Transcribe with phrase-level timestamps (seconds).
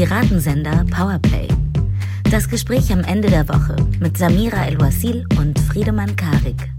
[0.00, 1.46] Piratensender Powerplay.
[2.30, 6.70] Das Gespräch am Ende der Woche mit Samira El-Wasil und Friedemann Karik.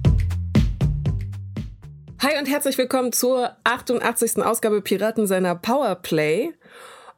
[2.19, 4.43] Hi und herzlich willkommen zur 88.
[4.43, 6.51] Ausgabe Piratensender Powerplay.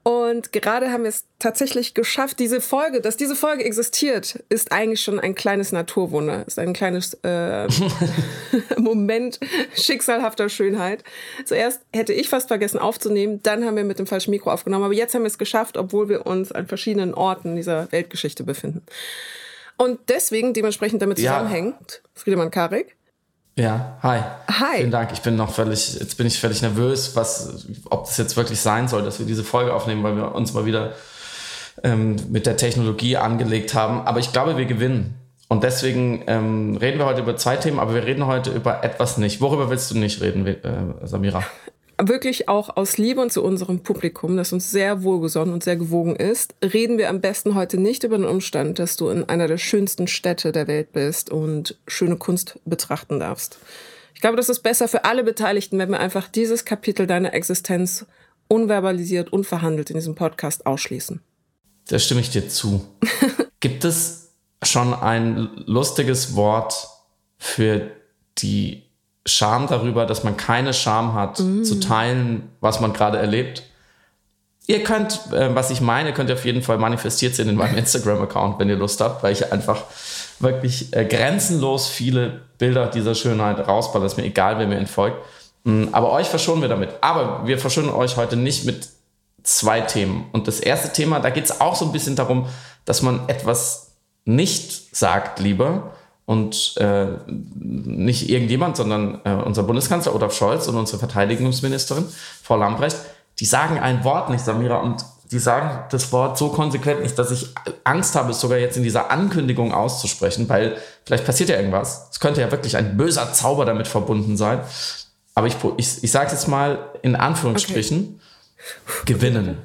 [0.04, 5.02] Und gerade haben wir es tatsächlich geschafft, diese Folge, dass diese Folge existiert, ist eigentlich
[5.02, 7.70] schon ein kleines Naturwunder, ist ein kleines äh,
[8.78, 9.40] Moment
[9.76, 11.06] schicksalhafter Schönheit.
[11.46, 14.94] Zuerst hätte ich fast vergessen aufzunehmen, dann haben wir mit dem falschen Mikro aufgenommen, aber
[14.94, 18.82] jetzt haben wir es geschafft, obwohl wir uns an verschiedenen Orten dieser Weltgeschichte befinden.
[19.78, 22.10] Und deswegen dementsprechend damit zusammenhängt, ja.
[22.14, 22.98] Friedemann Karik,
[23.56, 24.20] ja, hi.
[24.48, 24.78] Hi.
[24.78, 25.12] Vielen Dank.
[25.12, 28.88] Ich bin noch völlig, jetzt bin ich völlig nervös, was, ob das jetzt wirklich sein
[28.88, 30.94] soll, dass wir diese Folge aufnehmen, weil wir uns mal wieder
[31.84, 34.02] ähm, mit der Technologie angelegt haben.
[34.08, 35.16] Aber ich glaube, wir gewinnen.
[35.50, 39.18] Und deswegen ähm, reden wir heute über zwei Themen, aber wir reden heute über etwas
[39.18, 39.40] nicht.
[39.40, 41.44] Worüber willst du nicht reden, äh, Samira?
[42.08, 46.56] Wirklich auch aus Liebe zu unserem Publikum, das uns sehr wohlgesonnen und sehr gewogen ist,
[46.64, 50.08] reden wir am besten heute nicht über den Umstand, dass du in einer der schönsten
[50.08, 53.58] Städte der Welt bist und schöne Kunst betrachten darfst.
[54.16, 58.06] Ich glaube, das ist besser für alle Beteiligten, wenn wir einfach dieses Kapitel deiner Existenz
[58.48, 61.22] unverbalisiert, unverhandelt in diesem Podcast ausschließen.
[61.88, 62.86] Da stimme ich dir zu.
[63.60, 64.32] Gibt es
[64.64, 66.88] schon ein lustiges Wort
[67.38, 67.92] für
[68.38, 68.83] die
[69.26, 71.64] Scham darüber, dass man keine Scham hat, mm.
[71.64, 73.64] zu teilen, was man gerade erlebt.
[74.68, 77.78] Ihr könnt, äh, was ich meine, könnt ihr auf jeden Fall manifestiert sehen in meinem
[77.78, 79.84] Instagram-Account, wenn ihr Lust habt, weil ich einfach
[80.40, 84.06] wirklich äh, grenzenlos viele Bilder dieser Schönheit rausballer.
[84.06, 85.18] Ist mir egal, wer mir entfolgt.
[85.64, 86.90] Mm, aber euch verschonen wir damit.
[87.02, 88.90] Aber wir verschonen euch heute nicht mit
[89.44, 90.26] zwei Themen.
[90.32, 92.48] Und das erste Thema, da geht es auch so ein bisschen darum,
[92.86, 93.94] dass man etwas
[94.26, 95.92] nicht sagt lieber
[96.26, 102.06] und äh, nicht irgendjemand, sondern äh, unser Bundeskanzler Olaf Scholz und unsere Verteidigungsministerin
[102.42, 102.98] Frau Lambrecht,
[103.40, 107.32] die sagen ein Wort nicht, Samira, und die sagen das Wort so konsequent nicht, dass
[107.32, 107.50] ich
[107.84, 112.10] Angst habe, es sogar jetzt in dieser Ankündigung auszusprechen, weil vielleicht passiert ja irgendwas.
[112.12, 114.62] Es könnte ja wirklich ein böser Zauber damit verbunden sein.
[115.36, 118.22] Aber ich, ich, ich sage es jetzt mal in Anführungsstrichen,
[118.86, 119.14] okay.
[119.14, 119.58] gewinnen.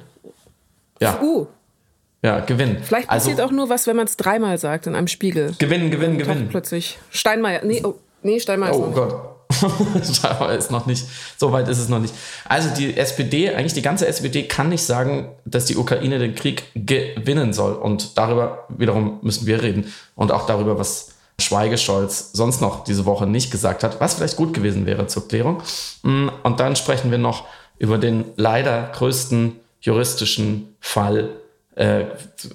[0.99, 1.21] Ja.
[1.21, 1.47] Uh,
[2.21, 2.77] ja, gewinnen.
[2.81, 5.53] Vielleicht also passiert also, auch nur was, wenn man es dreimal sagt in einem Spiegel.
[5.57, 6.47] Gewinnen, gewinnen, gewinnen.
[6.49, 6.99] Plötzlich.
[7.11, 7.61] Steinmeier.
[7.63, 10.05] Nee, oh, nee Steinmeier oh, ist noch Gott.
[10.15, 11.05] Steinmeier ist noch nicht.
[11.37, 12.13] So weit ist es noch nicht.
[12.45, 16.63] Also die SPD, eigentlich die ganze SPD kann nicht sagen, dass die Ukraine den Krieg
[16.75, 17.73] gewinnen soll.
[17.73, 19.91] Und darüber wiederum müssen wir reden.
[20.15, 24.53] Und auch darüber, was Schweigescholz sonst noch diese Woche nicht gesagt hat, was vielleicht gut
[24.53, 25.63] gewesen wäre zur Klärung.
[26.03, 27.45] Mm, und dann sprechen wir noch
[27.77, 31.29] über den leider größten juristischen Fall
[31.79, 32.01] äh,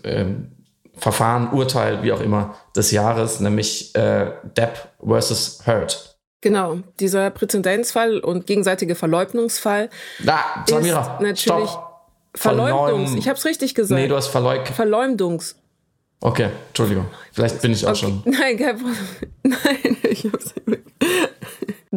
[0.03, 0.27] äh,
[0.97, 6.17] Verfahren, Urteil, wie auch immer, des Jahres, nämlich äh, Depp versus Heard.
[6.41, 9.89] Genau, dieser Präzedenzfall und gegenseitige Verleugnungsfall
[10.23, 12.11] Na, Samira, ist natürlich Stopp.
[12.35, 13.15] Verleumdungs.
[13.15, 14.01] Ich habe es richtig gesagt.
[14.01, 15.57] Nee, du hast Verleug Verleumdungs.
[16.21, 17.07] Okay, Entschuldigung.
[17.33, 18.01] Vielleicht bin ich auch okay.
[18.01, 18.23] schon.
[18.27, 18.97] Nein, kein Problem.
[19.43, 20.55] Nein, ich hab's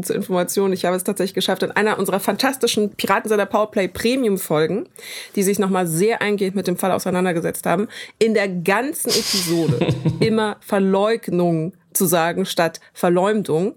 [0.03, 4.88] zur Information, ich habe es tatsächlich geschafft, in einer unserer fantastischen Piratenseiter Powerplay Premium Folgen,
[5.35, 7.88] die sich nochmal sehr eingehend mit dem Fall auseinandergesetzt haben,
[8.19, 13.75] in der ganzen Episode immer Verleugnung zu sagen statt Verleumdung.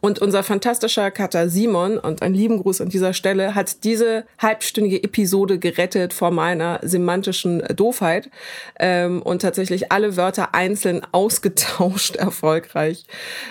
[0.00, 5.02] Und unser fantastischer Cutter Simon, und einen lieben Gruß an dieser Stelle, hat diese halbstündige
[5.02, 8.30] Episode gerettet vor meiner semantischen Doofheit
[8.78, 13.06] ähm, und tatsächlich alle Wörter einzeln ausgetauscht erfolgreich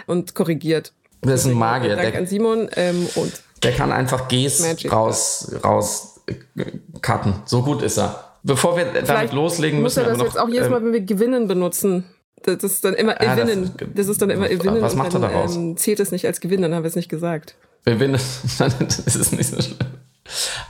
[0.06, 0.94] und korrigiert.
[1.24, 1.96] Das ist ein Magier.
[1.96, 3.32] Dank der, an Simon ähm, und
[3.64, 4.92] der kann einfach Gs Magic.
[4.92, 6.66] raus raus äh,
[7.02, 7.34] cutten.
[7.46, 8.34] So gut ist er.
[8.44, 10.78] Bevor wir Vielleicht damit loslegen, müssen wir muss er das noch, jetzt auch jedes Mal,
[10.78, 12.04] ähm, wenn wir gewinnen benutzen.
[12.44, 13.72] Das ist dann immer ja, Ewinnen.
[13.78, 14.82] Das, das, ist dann immer Ewinnen.
[14.82, 15.56] Was macht er daraus?
[15.56, 17.56] Ähm, zählt es nicht als Gewinn, dann haben wir es nicht gesagt.
[17.86, 18.20] Gewinnen,
[18.58, 19.78] dann ist es nicht so schlimm.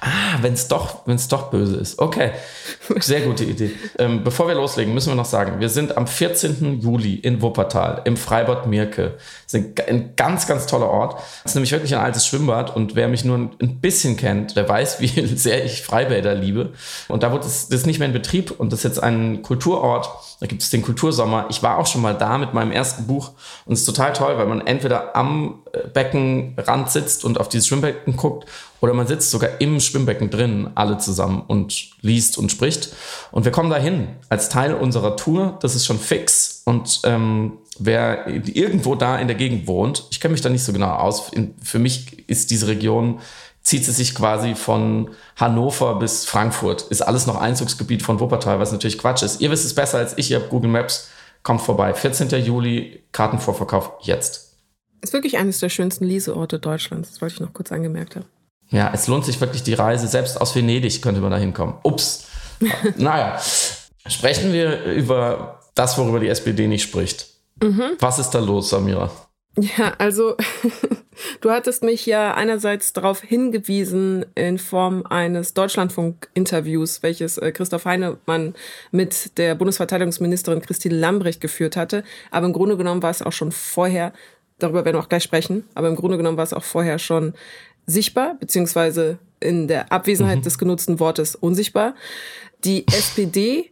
[0.02, 2.00] Ah, wenn es doch, wenn's doch böse ist.
[2.00, 2.32] Okay,
[3.00, 3.72] sehr gute Idee.
[4.00, 6.82] Ähm, bevor wir loslegen, müssen wir noch sagen, wir sind am 14.
[6.82, 9.14] Juli in Wuppertal im Freibad Mirke.
[9.46, 11.20] Das ist ein ganz, ganz toller Ort.
[11.44, 14.68] Das ist nämlich wirklich ein altes Schwimmbad und wer mich nur ein bisschen kennt, der
[14.68, 16.74] weiß, wie sehr ich Freibäder liebe.
[17.08, 20.10] Und da wird es, das nicht mehr in Betrieb und das ist jetzt ein Kulturort.
[20.40, 21.46] Da gibt es den Kultursommer.
[21.50, 23.32] Ich war auch schon mal da mit meinem ersten Buch
[23.66, 25.63] und es ist total toll, weil man entweder am
[25.94, 28.48] Beckenrand sitzt und auf dieses Schwimmbecken guckt
[28.80, 32.90] oder man sitzt sogar im Schwimmbecken drin, alle zusammen und liest und spricht.
[33.32, 35.58] Und wir kommen dahin als Teil unserer Tour.
[35.62, 36.62] Das ist schon fix.
[36.66, 40.74] Und ähm, wer irgendwo da in der Gegend wohnt, ich kenne mich da nicht so
[40.74, 41.32] genau aus.
[41.64, 43.20] für mich ist diese Region
[43.64, 46.82] zieht sie sich quasi von Hannover bis Frankfurt.
[46.84, 49.40] Ist alles noch Einzugsgebiet von Wuppertal, was natürlich Quatsch ist.
[49.40, 51.10] Ihr wisst es besser als ich, ihr habt Google Maps.
[51.44, 51.94] Kommt vorbei.
[51.94, 52.30] 14.
[52.44, 54.43] Juli, Kartenvorverkauf jetzt.
[55.04, 57.10] Ist wirklich eines der schönsten Leseorte Deutschlands.
[57.10, 58.26] Das wollte ich noch kurz angemerkt haben.
[58.70, 60.08] Ja, es lohnt sich wirklich die Reise.
[60.08, 61.76] Selbst aus Venedig könnte man da hinkommen.
[61.84, 62.28] Ups.
[62.98, 63.38] naja,
[64.08, 67.28] sprechen wir über das, worüber die SPD nicht spricht.
[67.62, 67.98] Mhm.
[68.00, 69.12] Was ist da los, Samira?
[69.60, 70.38] Ja, also
[71.42, 78.56] du hattest mich ja einerseits darauf hingewiesen in Form eines Deutschlandfunk-Interviews, welches äh, Christoph Heinemann
[78.92, 82.06] mit der Bundesverteidigungsministerin Christine Lambrecht geführt hatte.
[82.32, 84.14] Aber im Grunde genommen war es auch schon vorher,
[84.60, 87.34] darüber werden wir auch gleich sprechen, aber im Grunde genommen war es auch vorher schon
[87.86, 90.44] sichtbar, beziehungsweise in der Abwesenheit mhm.
[90.44, 91.96] des genutzten Wortes unsichtbar.
[92.64, 93.72] Die SPD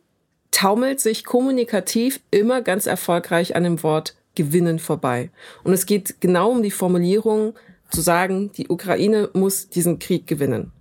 [0.52, 5.30] taumelt sich kommunikativ immer ganz erfolgreich an dem Wort Gewinnen vorbei.
[5.64, 7.54] Und es geht genau um die Formulierung
[7.90, 10.72] zu sagen, die Ukraine muss diesen Krieg gewinnen.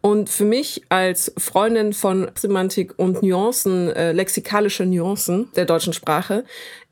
[0.00, 6.44] Und für mich als Freundin von Semantik und Nuancen, äh, lexikalische Nuancen der deutschen Sprache,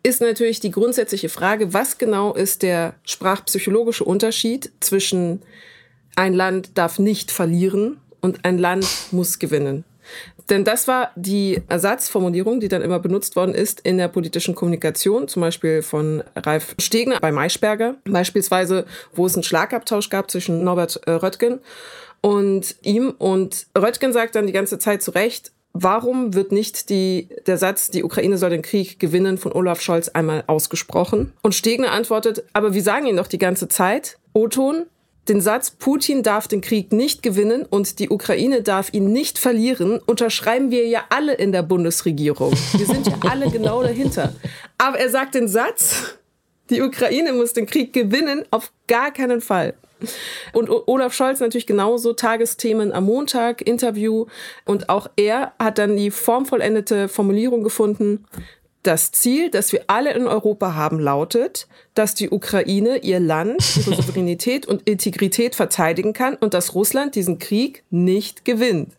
[0.05, 5.43] ist natürlich die grundsätzliche Frage, was genau ist der sprachpsychologische Unterschied zwischen
[6.15, 9.85] ein Land darf nicht verlieren und ein Land muss gewinnen.
[10.51, 15.27] Denn das war die Ersatzformulierung, die dann immer benutzt worden ist in der politischen Kommunikation,
[15.27, 18.85] zum Beispiel von Ralf Stegner bei Maischberger, beispielsweise,
[19.15, 21.61] wo es einen Schlagabtausch gab zwischen Norbert äh, Röttgen
[22.21, 23.15] und ihm.
[23.17, 27.91] Und Röttgen sagt dann die ganze Zeit zu Recht, warum wird nicht die, der Satz,
[27.91, 31.32] die Ukraine soll den Krieg gewinnen, von Olaf Scholz einmal ausgesprochen?
[31.43, 34.17] Und Stegner antwortet, aber wir sagen ihn doch die ganze Zeit.
[34.32, 34.87] O-Ton,
[35.29, 39.99] den Satz, Putin darf den Krieg nicht gewinnen und die Ukraine darf ihn nicht verlieren,
[39.99, 42.53] unterschreiben wir ja alle in der Bundesregierung.
[42.76, 44.32] Wir sind ja alle genau dahinter.
[44.79, 46.17] Aber er sagt den Satz,
[46.71, 49.75] die Ukraine muss den Krieg gewinnen, auf gar keinen Fall.
[50.53, 54.27] Und Olaf Scholz natürlich genauso Tagesthemen am Montag, Interview.
[54.65, 58.27] Und auch er hat dann die formvollendete Formulierung gefunden
[58.85, 63.97] das Ziel, das wir alle in Europa haben, lautet, dass die Ukraine ihr Land, ihre
[63.97, 68.93] Souveränität und Integrität verteidigen kann und dass Russland diesen Krieg nicht gewinnt.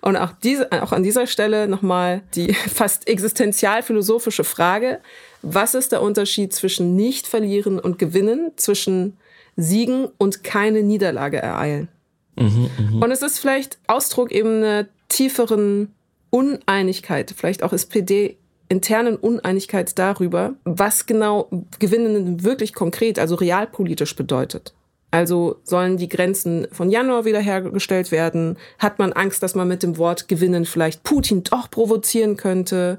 [0.00, 5.00] Und auch, diese, auch an dieser Stelle nochmal die fast existenzial philosophische Frage,
[5.42, 9.18] was ist der Unterschied zwischen nicht verlieren und gewinnen, zwischen
[9.58, 11.88] siegen und keine Niederlage ereilen?
[12.36, 13.04] Mhm, mh.
[13.04, 15.92] Und es ist vielleicht Ausdruck eben einer tieferen
[16.30, 18.38] Uneinigkeit, vielleicht auch SPD
[18.68, 24.74] internen Uneinigkeit darüber, was genau Gewinnen wirklich konkret, also realpolitisch bedeutet.
[25.10, 28.58] Also sollen die Grenzen von Januar wiederhergestellt werden?
[28.78, 32.98] Hat man Angst, dass man mit dem Wort gewinnen vielleicht Putin doch provozieren könnte?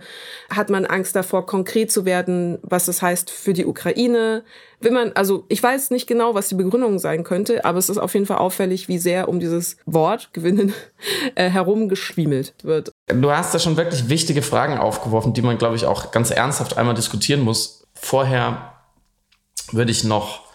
[0.50, 4.44] Hat man Angst davor, konkret zu werden, was das heißt für die Ukraine?
[4.82, 8.00] Will man, also ich weiß nicht genau, was die Begründung sein könnte, aber es ist
[8.00, 10.74] auf jeden Fall auffällig, wie sehr um dieses Wort gewinnen
[11.36, 12.92] äh, herumgeschwiemelt wird.
[13.08, 16.76] Du hast da schon wirklich wichtige Fragen aufgeworfen, die man, glaube ich, auch ganz ernsthaft
[16.76, 17.84] einmal diskutieren muss.
[17.94, 18.74] Vorher
[19.72, 20.49] würde ich noch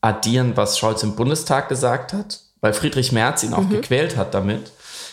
[0.00, 3.70] addieren, was Scholz im Bundestag gesagt hat, weil Friedrich Merz ihn auch mhm.
[3.70, 4.72] gequält hat damit.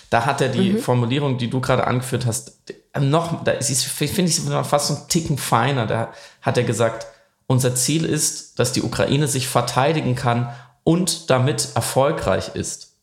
[0.09, 0.79] Da hat er die mhm.
[0.79, 2.53] Formulierung, die du gerade angeführt hast,
[2.97, 5.85] noch, da finde ich, fast so ein Ticken feiner.
[5.85, 7.07] Da hat er gesagt,
[7.47, 10.49] unser Ziel ist, dass die Ukraine sich verteidigen kann
[10.83, 12.93] und damit erfolgreich ist.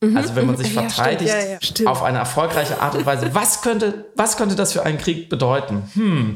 [0.00, 0.16] Mhm.
[0.16, 3.62] Also wenn man sich ja, verteidigt ja, ja, auf eine erfolgreiche Art und Weise, was
[3.62, 5.90] könnte, was könnte das für einen Krieg bedeuten?
[5.94, 6.34] Hm.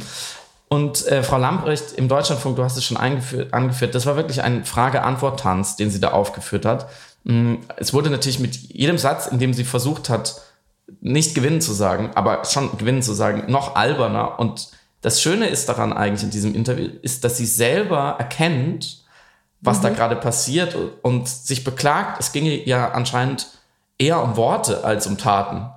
[0.74, 4.64] Und äh, Frau Lamprecht im Deutschlandfunk, du hast es schon angeführt, das war wirklich ein
[4.64, 6.88] Frage-Antwort-Tanz, den sie da aufgeführt hat.
[7.22, 10.43] Mm, es wurde natürlich mit jedem Satz, in dem sie versucht hat,
[11.00, 14.40] nicht gewinnen zu sagen, aber schon gewinnen zu sagen, noch alberner.
[14.40, 19.04] Und das Schöne ist daran eigentlich in diesem Interview, ist, dass sie selber erkennt,
[19.60, 19.82] was mhm.
[19.82, 23.46] da gerade passiert und sich beklagt, es ginge ja anscheinend
[23.96, 25.69] eher um Worte als um Taten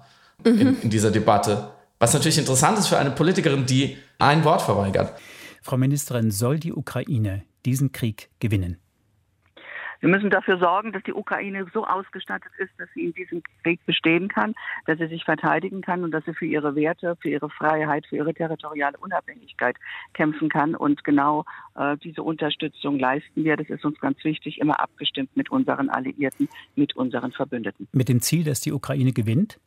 [0.44, 0.60] mhm.
[0.60, 1.68] in, in dieser Debatte.
[2.00, 5.20] Was natürlich interessant ist für eine Politikerin, die ein Wort verweigert.
[5.62, 8.78] Frau Ministerin, soll die Ukraine diesen Krieg gewinnen?
[10.00, 13.84] Wir müssen dafür sorgen, dass die Ukraine so ausgestattet ist, dass sie in diesem Krieg
[13.86, 14.54] bestehen kann,
[14.86, 18.18] dass sie sich verteidigen kann und dass sie für ihre Werte, für ihre Freiheit, für
[18.18, 19.76] ihre territoriale Unabhängigkeit
[20.14, 20.76] kämpfen kann.
[20.76, 21.46] Und genau
[21.76, 23.58] äh, diese Unterstützung leisten wir.
[23.58, 27.88] Das ist uns ganz wichtig, immer abgestimmt mit unseren Alliierten, mit unseren Verbündeten.
[27.92, 29.60] Mit dem Ziel, dass die Ukraine gewinnt?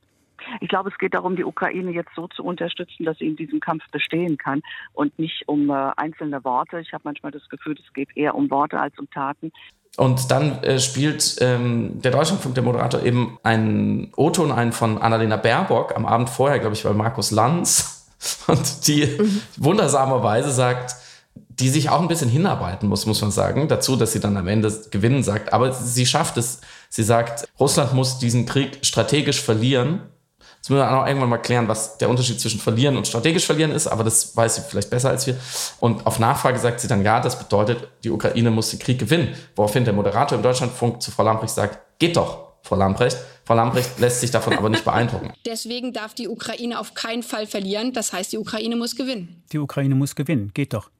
[0.61, 3.61] Ich glaube, es geht darum, die Ukraine jetzt so zu unterstützen, dass sie in diesem
[3.61, 6.81] Kampf bestehen kann und nicht um äh, einzelne Worte.
[6.81, 9.53] Ich habe manchmal das Gefühl, es geht eher um Worte als um Taten.
[9.97, 15.37] Und dann äh, spielt ähm, der Deutschlandfunk, der Moderator, eben einen O-Ton ein von Annalena
[15.37, 18.07] Baerbock am Abend vorher, glaube ich, bei Markus Lanz.
[18.47, 19.43] Und die mhm.
[19.57, 20.95] wundersamerweise sagt,
[21.35, 24.49] die sich auch ein bisschen hinarbeiten muss, muss man sagen, dazu, dass sie dann am
[24.49, 25.53] Ende gewinnen sagt.
[25.53, 26.61] Aber sie schafft es.
[26.89, 30.03] Sie sagt, Russland muss diesen Krieg strategisch verlieren
[30.61, 33.71] Jetzt müssen wir auch irgendwann mal klären, was der Unterschied zwischen verlieren und strategisch verlieren
[33.71, 35.35] ist, aber das weiß sie vielleicht besser als wir.
[35.81, 39.35] Und auf Nachfrage sagt sie dann, ja, das bedeutet, die Ukraine muss den Krieg gewinnen.
[39.57, 43.17] Woraufhin der Moderator im Deutschlandfunk zu Frau Lamprecht sagt, geht doch, Frau Lamprecht.
[43.47, 45.33] Frau Lambrecht lässt sich davon aber nicht beeindrucken.
[45.47, 47.95] Deswegen darf die Ukraine auf keinen Fall verlieren.
[47.95, 49.43] Das heißt, die Ukraine muss gewinnen.
[49.53, 50.51] Die Ukraine muss gewinnen.
[50.53, 50.91] Geht doch.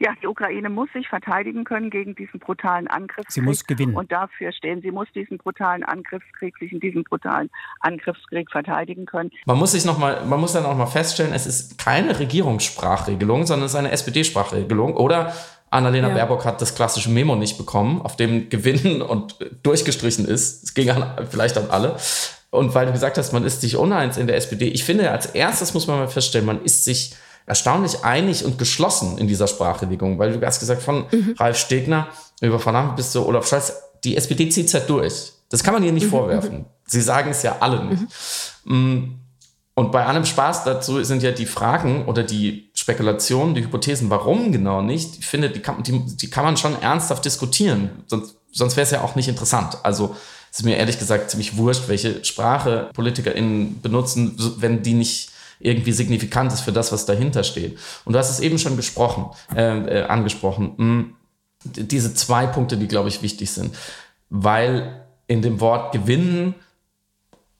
[0.00, 3.32] Ja, die Ukraine muss sich verteidigen können gegen diesen brutalen Angriffskrieg.
[3.32, 3.96] Sie muss gewinnen.
[3.96, 4.80] Und dafür stehen.
[4.80, 7.50] Sie muss diesen brutalen Angriffskrieg, sich in diesem brutalen
[7.80, 9.30] Angriffskrieg verteidigen können.
[9.46, 13.46] Man muss sich noch mal, man muss dann auch mal feststellen, es ist keine Regierungssprachregelung,
[13.46, 14.94] sondern es ist eine SPD-Sprachregelung.
[14.94, 15.32] Oder
[15.70, 16.14] Annalena ja.
[16.14, 20.62] Baerbock hat das klassische Memo nicht bekommen, auf dem Gewinnen und durchgestrichen ist.
[20.62, 21.96] Es ging an, vielleicht an alle.
[22.50, 24.68] Und weil du gesagt hast, man ist sich uneins in der SPD.
[24.68, 27.14] Ich finde, als erstes muss man mal feststellen, man ist sich
[27.48, 31.34] erstaunlich einig und geschlossen in dieser Sprachregelung, weil du hast gesagt, von mhm.
[31.38, 32.08] Ralf Stegner
[32.40, 33.72] über Van Amt bis zu Olaf Scholz,
[34.04, 35.32] die SPD zieht es ja durch.
[35.48, 36.10] Das kann man ihr nicht mhm.
[36.10, 36.66] vorwerfen.
[36.86, 38.02] Sie sagen es ja alle nicht.
[38.64, 38.76] Mhm.
[38.76, 39.18] Mm,
[39.74, 44.52] und bei allem Spaß dazu sind ja die Fragen oder die Spekulationen, die Hypothesen, warum
[44.52, 45.18] genau nicht.
[45.18, 47.90] Ich finde, die kann, die, die kann man schon ernsthaft diskutieren.
[48.06, 49.78] Sonst, sonst wäre es ja auch nicht interessant.
[49.84, 50.16] Also
[50.50, 55.92] es ist mir ehrlich gesagt ziemlich wurscht, welche Sprache PolitikerInnen benutzen, wenn die nicht irgendwie
[55.92, 57.78] signifikant ist für das, was dahinter steht.
[58.04, 60.74] Und du hast es eben schon gesprochen, äh, äh, angesprochen.
[60.76, 61.14] Hm,
[61.64, 63.74] diese zwei Punkte, die, glaube ich, wichtig sind.
[64.30, 66.54] Weil in dem Wort gewinnen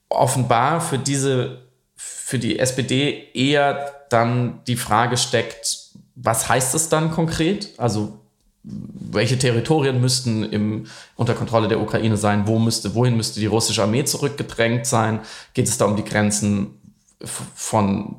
[0.08, 1.62] offenbar für diese,
[1.96, 7.70] für die SPD eher dann die Frage steckt, was heißt es dann konkret?
[7.76, 8.20] Also
[8.64, 10.86] welche Territorien müssten im,
[11.16, 12.46] unter Kontrolle der Ukraine sein?
[12.46, 15.20] Wo müsste, wohin müsste die russische Armee zurückgedrängt sein?
[15.54, 16.77] Geht es da um die Grenzen
[17.24, 18.16] von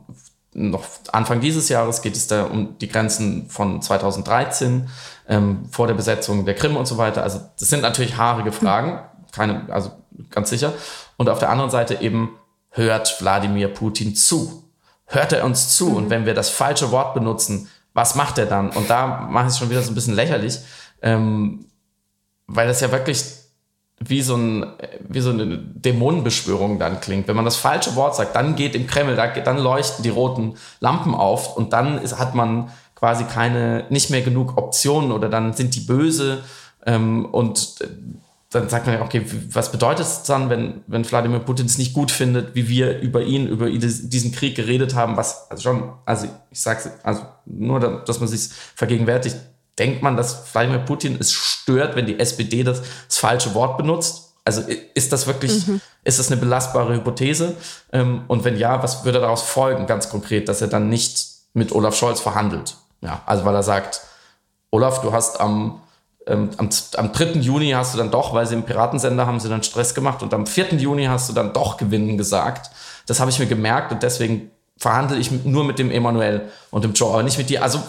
[0.54, 4.90] noch Anfang dieses Jahres geht es da um die Grenzen von 2013
[5.28, 7.24] ähm, vor der Besetzung der Krim und so weiter.
[7.24, 9.00] Also das sind natürlich haarige Fragen,
[9.32, 9.92] keine, also
[10.32, 10.74] ganz sicher.
[11.18, 12.32] Und auf der anderen Seite eben
[12.72, 14.64] hört Wladimir Putin zu.
[15.06, 15.90] Hört er uns zu?
[15.90, 15.96] Mhm.
[15.96, 18.70] Und wenn wir das falsche Wort benutzen, was macht er dann?
[18.70, 20.60] Und da mache ich es schon wieder so ein bisschen lächerlich,
[21.02, 21.66] ähm,
[22.48, 23.24] weil das ja wirklich
[24.00, 24.66] wie so, ein,
[25.08, 27.28] wie so eine Dämonenbeschwörung dann klingt.
[27.28, 31.14] Wenn man das falsche Wort sagt, dann geht im Kreml, dann leuchten die roten Lampen
[31.14, 35.76] auf und dann ist, hat man quasi keine, nicht mehr genug Optionen oder dann sind
[35.76, 36.44] die böse
[36.86, 37.80] ähm, und
[38.52, 41.94] dann sagt man ja, okay, was bedeutet es dann, wenn, wenn Wladimir Putin es nicht
[41.94, 46.28] gut findet, wie wir über ihn, über diesen Krieg geredet haben, was also schon, also
[46.50, 49.36] ich sag's, also nur, dass man sich vergegenwärtigt,
[49.80, 54.34] denkt man, dass Wladimir Putin es stört, wenn die SPD das, das falsche Wort benutzt?
[54.46, 55.82] Also ist das wirklich, mhm.
[56.04, 57.56] ist das eine belastbare Hypothese?
[57.92, 61.72] Ähm, und wenn ja, was würde daraus folgen, ganz konkret, dass er dann nicht mit
[61.72, 62.76] Olaf Scholz verhandelt?
[63.02, 64.02] Ja, also weil er sagt,
[64.72, 65.82] Olaf, du hast am,
[66.28, 67.40] ähm, am, am 3.
[67.40, 70.34] Juni hast du dann doch, weil sie im Piratensender haben sie dann Stress gemacht und
[70.34, 70.76] am 4.
[70.76, 72.72] Juni hast du dann doch Gewinnen gesagt.
[73.06, 76.94] Das habe ich mir gemerkt und deswegen verhandle ich nur mit dem Emanuel und dem
[76.94, 77.64] Joe, aber nicht mit dir.
[77.64, 77.82] Also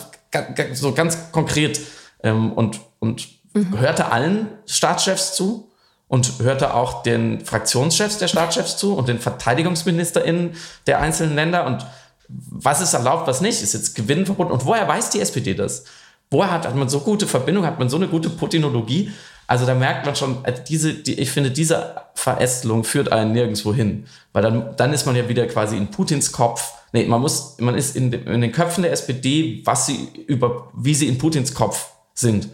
[0.74, 1.80] so ganz konkret
[2.22, 3.78] ähm, und, und mhm.
[3.78, 5.70] hörte allen Staatschefs zu
[6.08, 10.54] und hörte auch den Fraktionschefs der Staatschefs zu und den VerteidigungsministerInnen
[10.86, 11.86] der einzelnen Länder und
[12.28, 14.52] was ist erlaubt, was nicht, ist jetzt Gewinn verbunden.
[14.52, 15.84] Und woher weiß die SPD das?
[16.30, 19.10] Woher hat, hat man so gute Verbindung, hat man so eine gute Putinologie?
[19.48, 23.74] Also da merkt man schon, äh, diese, die, ich finde, diese Verästelung führt einen nirgendwo
[23.74, 24.06] hin.
[24.32, 27.74] Weil dann, dann ist man ja wieder quasi in Putins Kopf Nee, man muss, man
[27.76, 31.90] ist in, in den Köpfen der SPD, was sie über, wie sie in Putins Kopf
[32.14, 32.48] sind.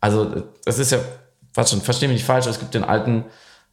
[0.00, 0.98] Also, das ist ja,
[1.54, 3.24] was schon, verstehe mich nicht falsch, es gibt den alten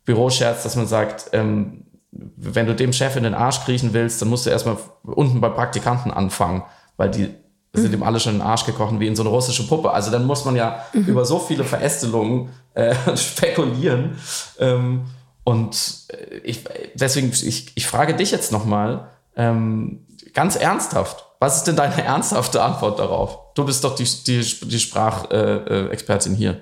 [0.05, 4.29] Büroscherz, dass man sagt, ähm, wenn du dem Chef in den Arsch kriechen willst, dann
[4.29, 6.63] musst du erstmal unten bei Praktikanten anfangen,
[6.97, 7.29] weil die
[7.73, 9.91] sind ihm alle schon in den Arsch gekochen wie in so eine russische Puppe.
[9.91, 11.03] Also dann muss man ja mhm.
[11.05, 14.17] über so viele Verästelungen äh, spekulieren.
[14.57, 15.05] Ähm,
[15.43, 16.63] und äh, ich,
[16.95, 19.09] deswegen, ich, ich frage dich jetzt nochmal,
[19.39, 23.53] ähm, ganz ernsthaft, was ist denn deine ernsthafte Antwort darauf?
[23.55, 26.61] Du bist doch die, die, die Sprachexpertin äh, hier.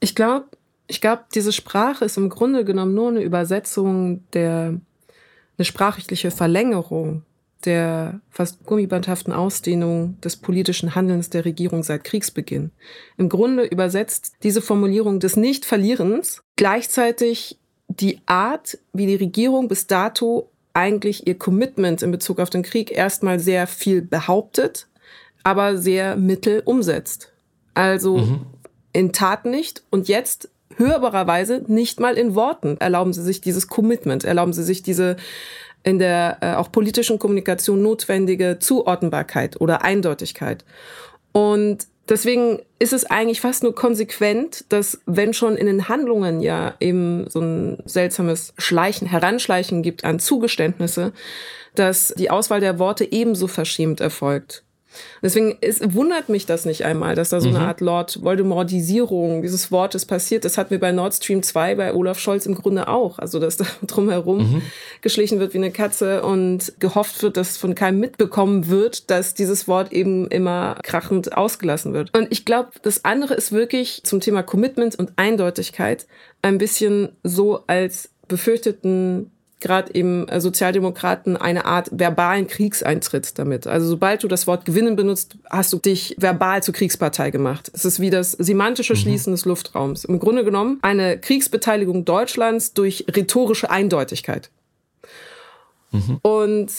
[0.00, 0.46] Ich glaube,
[0.88, 4.80] ich glaube, diese Sprache ist im Grunde genommen nur eine Übersetzung der,
[5.58, 7.22] eine sprachliche Verlängerung
[7.64, 12.70] der fast gummibandhaften Ausdehnung des politischen Handelns der Regierung seit Kriegsbeginn.
[13.16, 20.50] Im Grunde übersetzt diese Formulierung des Nichtverlierens gleichzeitig die Art, wie die Regierung bis dato
[20.76, 24.88] eigentlich ihr Commitment in Bezug auf den Krieg erstmal sehr viel behauptet,
[25.42, 27.32] aber sehr mittel umsetzt.
[27.72, 28.46] Also mhm.
[28.92, 34.24] in Taten nicht und jetzt hörbarerweise nicht mal in Worten erlauben sie sich dieses Commitment,
[34.24, 35.16] erlauben sie sich diese
[35.82, 40.64] in der äh, auch politischen Kommunikation notwendige Zuordnbarkeit oder Eindeutigkeit.
[41.32, 46.74] Und Deswegen ist es eigentlich fast nur konsequent, dass wenn schon in den Handlungen ja
[46.78, 51.12] eben so ein seltsames Schleichen, Heranschleichen gibt an Zugeständnisse,
[51.74, 54.62] dass die Auswahl der Worte ebenso verschämt erfolgt.
[55.22, 57.64] Deswegen es wundert mich das nicht einmal, dass da so eine Mhm.
[57.64, 60.44] Art Lord Voldemortisierung dieses Wortes passiert.
[60.44, 63.18] Das hatten wir bei Nord Stream 2 bei Olaf Scholz im Grunde auch.
[63.18, 64.62] Also, dass da drumherum Mhm.
[65.02, 69.68] geschlichen wird wie eine Katze und gehofft wird, dass von keinem mitbekommen wird, dass dieses
[69.68, 72.16] Wort eben immer krachend ausgelassen wird.
[72.16, 76.06] Und ich glaube, das andere ist wirklich zum Thema Commitment und Eindeutigkeit
[76.42, 83.66] ein bisschen so als befürchteten gerade eben äh, Sozialdemokraten eine Art verbalen Kriegseintritt damit.
[83.66, 87.70] Also sobald du das Wort gewinnen benutzt, hast du dich verbal zur Kriegspartei gemacht.
[87.72, 90.04] Es ist wie das semantische Schließen des Luftraums.
[90.04, 94.50] Im Grunde genommen eine Kriegsbeteiligung Deutschlands durch rhetorische Eindeutigkeit.
[96.22, 96.70] Und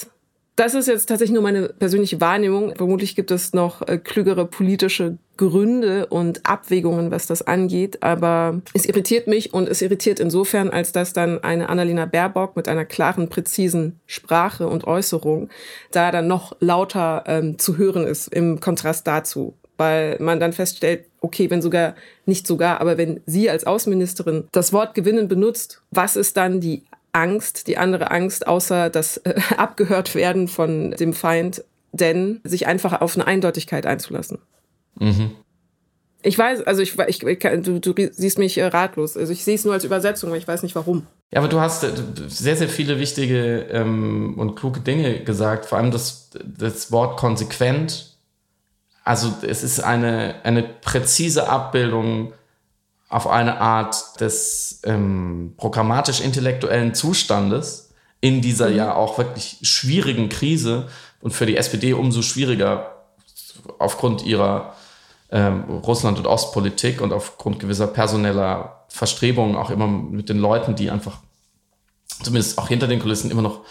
[0.58, 2.76] das ist jetzt tatsächlich nur meine persönliche Wahrnehmung.
[2.76, 8.02] Vermutlich gibt es noch äh, klügere politische Gründe und Abwägungen, was das angeht.
[8.02, 12.68] Aber es irritiert mich und es irritiert insofern, als dass dann eine Annalena Baerbock mit
[12.68, 15.50] einer klaren, präzisen Sprache und Äußerung
[15.92, 19.54] da dann noch lauter ähm, zu hören ist im Kontrast dazu.
[19.78, 21.94] Weil man dann feststellt, okay, wenn sogar,
[22.26, 26.82] nicht sogar, aber wenn sie als Außenministerin das Wort gewinnen benutzt, was ist dann die
[27.18, 33.02] Angst, die andere Angst, außer das äh, abgehört werden von dem Feind, denn sich einfach
[33.02, 34.40] auf eine Eindeutigkeit einzulassen.
[35.00, 35.32] Mhm.
[36.24, 39.16] Ich weiß, also ich, ich, ich du, du siehst mich äh, ratlos.
[39.16, 41.08] Also ich sehe es nur als Übersetzung, aber ich weiß nicht warum.
[41.32, 41.92] Ja, aber du hast äh,
[42.28, 45.66] sehr, sehr viele wichtige ähm, und kluge Dinge gesagt.
[45.66, 48.18] Vor allem das, das Wort konsequent.
[49.04, 52.34] Also es ist eine, eine präzise Abbildung
[53.10, 60.88] auf eine Art des ähm, programmatisch-intellektuellen Zustandes in dieser ja auch wirklich schwierigen Krise
[61.22, 63.06] und für die SPD umso schwieriger
[63.80, 64.74] aufgrund ihrer
[65.32, 70.90] ähm, Russland- und Ostpolitik und aufgrund gewisser personeller Verstrebungen auch immer mit den Leuten, die
[70.90, 71.20] einfach
[72.24, 73.62] zumindest auch hinter den Kulissen immer noch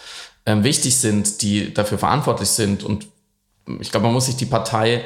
[0.45, 2.83] ähm, wichtig sind, die dafür verantwortlich sind.
[2.83, 3.07] Und
[3.79, 5.03] ich glaube, man muss sich die Partei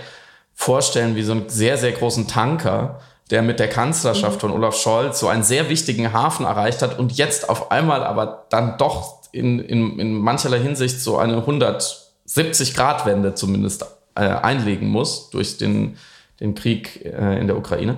[0.54, 5.20] vorstellen wie so einen sehr, sehr großen Tanker, der mit der Kanzlerschaft von Olaf Scholz
[5.20, 9.60] so einen sehr wichtigen Hafen erreicht hat und jetzt auf einmal aber dann doch in,
[9.60, 15.98] in, in mancherlei Hinsicht so eine 170-Grad-Wende zumindest äh, einlegen muss durch den,
[16.40, 17.98] den Krieg äh, in der Ukraine.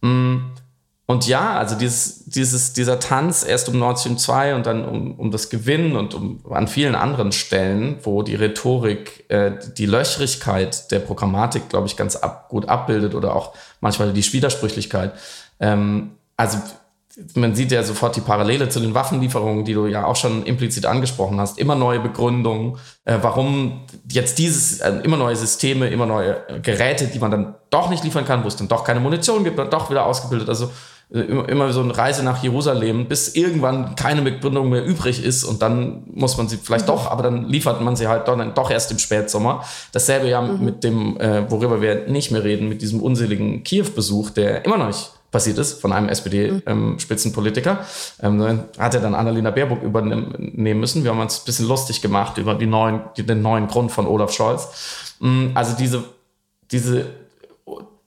[0.00, 0.38] Mm.
[1.06, 5.18] Und ja, also dieses, dieses, dieser Tanz erst um Nord Stream 2 und dann um,
[5.18, 10.90] um das Gewinnen und um, an vielen anderen Stellen, wo die Rhetorik äh, die Löchrigkeit
[10.92, 15.12] der Programmatik, glaube ich, ganz ab, gut abbildet oder auch manchmal die Widersprüchlichkeit.
[15.58, 16.58] Ähm, also
[17.34, 20.86] man sieht ja sofort die Parallele zu den Waffenlieferungen, die du ja auch schon implizit
[20.86, 21.58] angesprochen hast.
[21.58, 27.18] Immer neue Begründungen, äh, warum jetzt dieses, äh, immer neue Systeme, immer neue Geräte, die
[27.18, 29.90] man dann doch nicht liefern kann, wo es dann doch keine Munition gibt, dann doch
[29.90, 30.48] wieder ausgebildet.
[30.48, 30.70] Also
[31.12, 35.62] immer, immer so eine Reise nach Jerusalem, bis irgendwann keine Begründung mehr übrig ist und
[35.62, 38.90] dann muss man sie vielleicht doch, aber dann liefert man sie halt doch, doch erst
[38.90, 39.64] im Spätsommer.
[39.92, 44.64] Dasselbe ja mit dem, äh, worüber wir nicht mehr reden, mit diesem unseligen Kiew-Besuch, der
[44.64, 47.84] immer noch nicht passiert ist von einem SPD-Spitzenpolitiker.
[48.22, 51.04] Ähm, hat er dann Annalena Baerbock übernehmen müssen.
[51.04, 54.06] Wir haben uns ein bisschen lustig gemacht über die neuen, die, den neuen Grund von
[54.06, 55.16] Olaf Scholz.
[55.20, 56.04] Mm, Also diese,
[56.70, 57.06] diese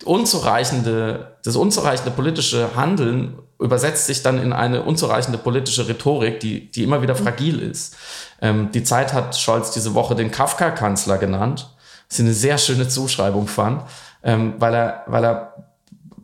[0.04, 6.84] unzureichende, das unzureichende politische Handeln übersetzt sich dann in eine unzureichende politische Rhetorik, die, die
[6.84, 7.96] immer wieder fragil ist.
[8.42, 11.70] Ähm, die Zeit hat Scholz diese Woche den Kafka-Kanzler genannt,
[12.10, 13.84] was ich eine sehr schöne Zuschreibung fand,
[14.24, 15.54] ähm, weil er, weil er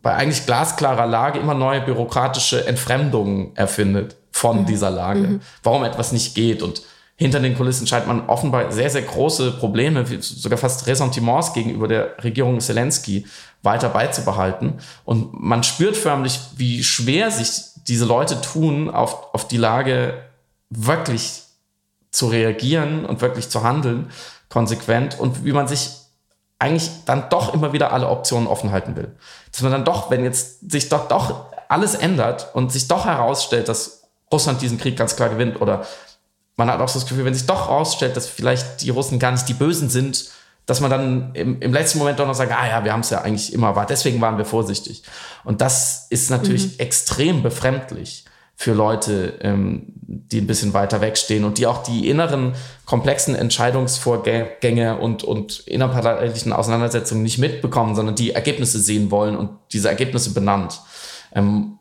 [0.02, 6.34] bei eigentlich glasklarer Lage immer neue bürokratische Entfremdungen erfindet von dieser Lage, warum etwas nicht
[6.34, 6.62] geht.
[6.62, 6.82] Und
[7.16, 12.16] hinter den Kulissen scheint man offenbar sehr, sehr große Probleme, sogar fast Ressentiments gegenüber der
[12.22, 13.26] Regierung Zelensky
[13.62, 14.78] weiter beizubehalten.
[15.04, 20.14] Und man spürt förmlich, wie schwer sich diese Leute tun, auf, auf die Lage
[20.70, 21.42] wirklich
[22.10, 24.10] zu reagieren und wirklich zu handeln,
[24.48, 25.90] konsequent und wie man sich
[26.58, 29.16] eigentlich dann doch immer wieder alle Optionen offen halten will.
[29.50, 33.68] Dass man dann doch, wenn jetzt sich doch, doch alles ändert und sich doch herausstellt,
[33.68, 35.84] dass Russland diesen Krieg ganz klar gewinnt oder
[36.56, 39.32] man hat auch so das Gefühl, wenn sich doch herausstellt, dass vielleicht die Russen gar
[39.32, 40.30] nicht die Bösen sind,
[40.66, 43.10] dass man dann im, im letzten Moment doch noch sagt, ah ja, wir haben es
[43.10, 45.02] ja eigentlich immer erwartet, deswegen waren wir vorsichtig.
[45.44, 51.58] Und das ist natürlich extrem befremdlich für Leute, ähm, die ein bisschen weiter wegstehen und
[51.58, 58.78] die auch die inneren komplexen Entscheidungsvorgänge und, und innerparteilichen Auseinandersetzungen nicht mitbekommen, sondern die Ergebnisse
[58.78, 60.80] sehen wollen und diese Ergebnisse benannt.
[61.34, 61.78] Ähm,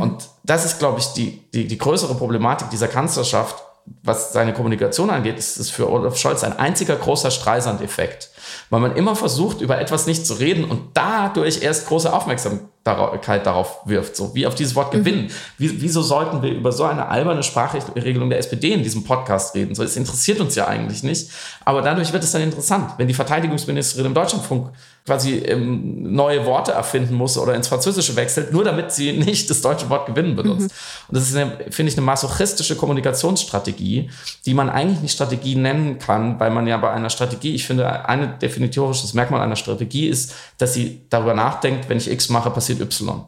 [0.00, 3.62] Und das ist, glaube ich, die, die, die größere Problematik dieser Kanzlerschaft,
[4.02, 8.30] was seine Kommunikation angeht, ist es für Olaf Scholz ein einziger großer Streisand-Effekt.
[8.70, 13.80] Weil man immer versucht, über etwas nicht zu reden und dadurch erst große Aufmerksamkeit darauf
[13.84, 14.16] wirft.
[14.16, 15.24] So wie auf dieses Wort gewinnen.
[15.24, 15.30] Mhm.
[15.58, 19.74] Wie, wieso sollten wir über so eine alberne Sprachregelung der SPD in diesem Podcast reden?
[19.74, 21.30] So, es interessiert uns ja eigentlich nicht.
[21.64, 24.70] Aber dadurch wird es dann interessant, wenn die Verteidigungsministerin im Deutschlandfunk
[25.04, 29.60] quasi ähm, neue Worte erfinden muss oder ins Französische wechselt, nur damit sie nicht das
[29.60, 30.70] deutsche Wort gewinnen benutzt.
[30.70, 31.08] Mhm.
[31.08, 31.32] Und das ist,
[31.74, 34.10] finde ich, eine masochistische Kommunikationsstrategie,
[34.46, 38.08] die man eigentlich nicht Strategie nennen kann, weil man ja bei einer Strategie, ich finde,
[38.08, 42.80] ein definitorisches Merkmal einer Strategie ist, dass sie darüber nachdenkt, wenn ich X mache, passiert
[42.80, 43.24] Y.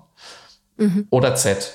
[0.76, 1.06] Mhm.
[1.10, 1.72] Oder Z.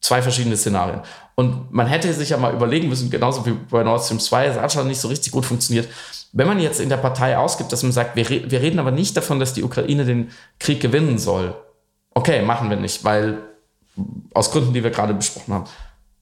[0.00, 1.02] Zwei verschiedene Szenarien.
[1.34, 4.56] Und man hätte sich ja mal überlegen müssen, genauso wie bei Nord Stream 2, es
[4.56, 5.88] hat schon nicht so richtig gut funktioniert,
[6.32, 8.90] wenn man jetzt in der Partei ausgibt, dass man sagt, wir, re wir reden aber
[8.90, 11.54] nicht davon, dass die Ukraine den Krieg gewinnen soll.
[12.12, 13.38] Okay, machen wir nicht, weil
[14.32, 15.64] aus Gründen, die wir gerade besprochen haben.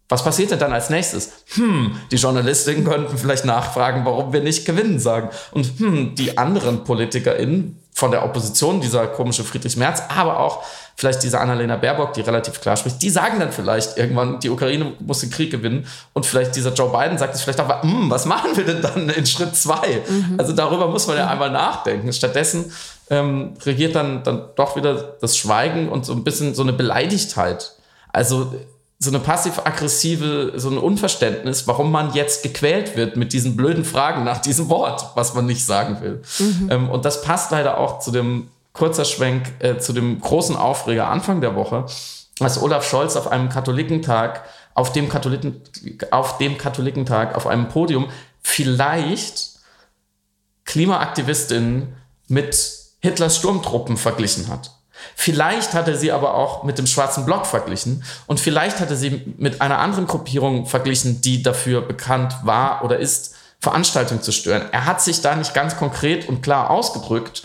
[0.08, 1.44] Was passiert denn dann als nächstes?
[1.54, 5.28] Hm, die Journalistinnen könnten vielleicht nachfragen, warum wir nicht gewinnen sagen.
[5.50, 10.64] Und hm, die anderen PolitikerInnen von der Opposition, dieser komische Friedrich Merz, aber auch
[10.98, 14.94] vielleicht diese Annalena Baerbock, die relativ klar spricht, die sagen dann vielleicht irgendwann, die Ukraine
[14.98, 15.86] muss den Krieg gewinnen.
[16.12, 19.08] Und vielleicht dieser Joe Biden sagt es vielleicht auch, hm, was machen wir denn dann
[19.08, 20.02] in Schritt zwei?
[20.08, 20.34] Mhm.
[20.38, 22.12] Also darüber muss man ja einmal nachdenken.
[22.12, 22.72] Stattdessen
[23.10, 27.74] ähm, regiert dann, dann doch wieder das Schweigen und so ein bisschen so eine Beleidigtheit.
[28.12, 28.52] Also
[28.98, 34.24] so eine passiv-aggressive, so ein Unverständnis, warum man jetzt gequält wird mit diesen blöden Fragen
[34.24, 36.22] nach diesem Wort, was man nicht sagen will.
[36.40, 36.68] Mhm.
[36.72, 41.08] Ähm, und das passt leider auch zu dem kurzer Schwenk, äh, zu dem großen Aufreger
[41.08, 41.86] Anfang der Woche,
[42.40, 45.60] als Olaf Scholz auf einem Katholikentag, auf dem, Katholiken,
[46.12, 48.08] auf dem Katholikentag, auf einem Podium
[48.40, 49.58] vielleicht
[50.64, 51.96] Klimaaktivistinnen
[52.28, 52.56] mit
[53.00, 54.70] Hitlers Sturmtruppen verglichen hat.
[55.16, 58.96] Vielleicht hat er sie aber auch mit dem schwarzen Block verglichen und vielleicht hat er
[58.96, 64.68] sie mit einer anderen Gruppierung verglichen, die dafür bekannt war oder ist, Veranstaltungen zu stören.
[64.70, 67.42] Er hat sich da nicht ganz konkret und klar ausgedrückt.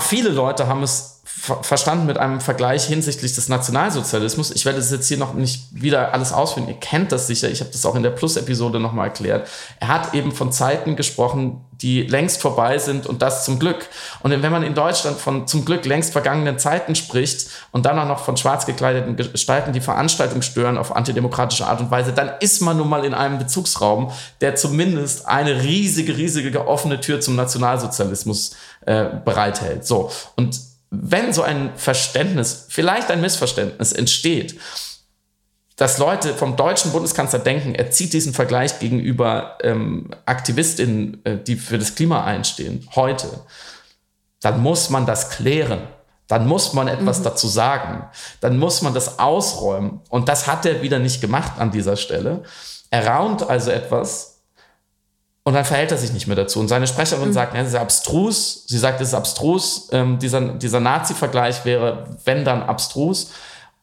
[0.00, 4.50] Viele Leute haben es verstanden mit einem Vergleich hinsichtlich des Nationalsozialismus.
[4.52, 6.68] Ich werde es jetzt hier noch nicht wieder alles ausführen.
[6.68, 7.50] Ihr kennt das sicher.
[7.50, 9.48] Ich habe das auch in der Plus-Episode nochmal erklärt.
[9.80, 13.88] Er hat eben von Zeiten gesprochen, die längst vorbei sind und das zum Glück.
[14.22, 18.06] Und wenn man in Deutschland von zum Glück längst vergangenen Zeiten spricht und dann auch
[18.06, 22.62] noch von schwarz gekleideten Gestalten, die Veranstaltung stören auf antidemokratische Art und Weise, dann ist
[22.62, 28.54] man nun mal in einem Bezugsraum, der zumindest eine riesige, riesige offene Tür zum Nationalsozialismus
[28.86, 29.86] äh, bereithält.
[29.86, 30.10] So.
[30.36, 34.58] Und wenn so ein Verständnis, vielleicht ein Missverständnis entsteht,
[35.76, 41.56] dass Leute vom deutschen Bundeskanzler denken, er zieht diesen Vergleich gegenüber ähm, Aktivistinnen, äh, die
[41.56, 43.28] für das Klima einstehen, heute,
[44.40, 45.88] dann muss man das klären.
[46.28, 47.24] Dann muss man etwas mhm.
[47.24, 48.06] dazu sagen.
[48.40, 50.00] Dann muss man das ausräumen.
[50.08, 52.44] Und das hat er wieder nicht gemacht an dieser Stelle.
[52.90, 54.33] Er raunt also etwas,
[55.44, 56.58] und dann verhält er sich nicht mehr dazu.
[56.58, 57.32] Und seine Sprecherin mhm.
[57.34, 58.64] sagt, es ist abstrus.
[58.66, 59.88] Sie sagt, es ist abstrus.
[59.92, 63.30] Ähm, dieser dieser Nazi-Vergleich wäre, wenn dann abstrus.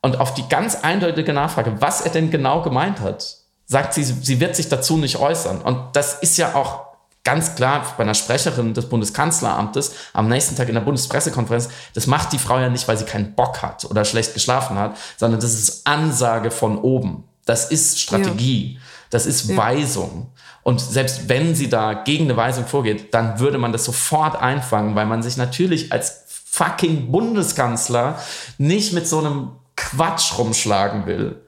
[0.01, 4.39] Und auf die ganz eindeutige Nachfrage, was er denn genau gemeint hat, sagt sie, sie
[4.39, 5.61] wird sich dazu nicht äußern.
[5.61, 6.91] Und das ist ja auch
[7.23, 12.33] ganz klar bei einer Sprecherin des Bundeskanzleramtes am nächsten Tag in der Bundespressekonferenz, das macht
[12.33, 15.53] die Frau ja nicht, weil sie keinen Bock hat oder schlecht geschlafen hat, sondern das
[15.53, 17.23] ist Ansage von oben.
[17.45, 18.73] Das ist Strategie.
[18.73, 18.79] Ja.
[19.11, 19.57] Das ist ja.
[19.57, 20.31] Weisung.
[20.63, 24.95] Und selbst wenn sie da gegen eine Weisung vorgeht, dann würde man das sofort einfangen,
[24.95, 28.19] weil man sich natürlich als fucking Bundeskanzler
[28.57, 31.41] nicht mit so einem Quatsch rumschlagen will,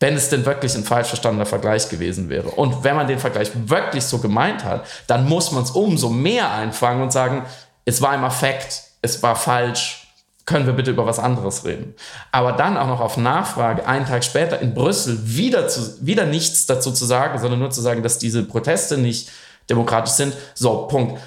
[0.00, 2.48] wenn es denn wirklich ein falsch verstandener Vergleich gewesen wäre.
[2.48, 6.52] Und wenn man den Vergleich wirklich so gemeint hat, dann muss man es umso mehr
[6.52, 7.44] einfangen und sagen,
[7.84, 10.07] es war im Affekt, es war falsch,
[10.48, 11.94] können wir bitte über was anderes reden.
[12.32, 16.64] Aber dann auch noch auf Nachfrage, einen Tag später in Brüssel, wieder, zu, wieder nichts
[16.64, 19.30] dazu zu sagen, sondern nur zu sagen, dass diese Proteste nicht
[19.68, 20.32] demokratisch sind.
[20.54, 21.20] So, Punkt.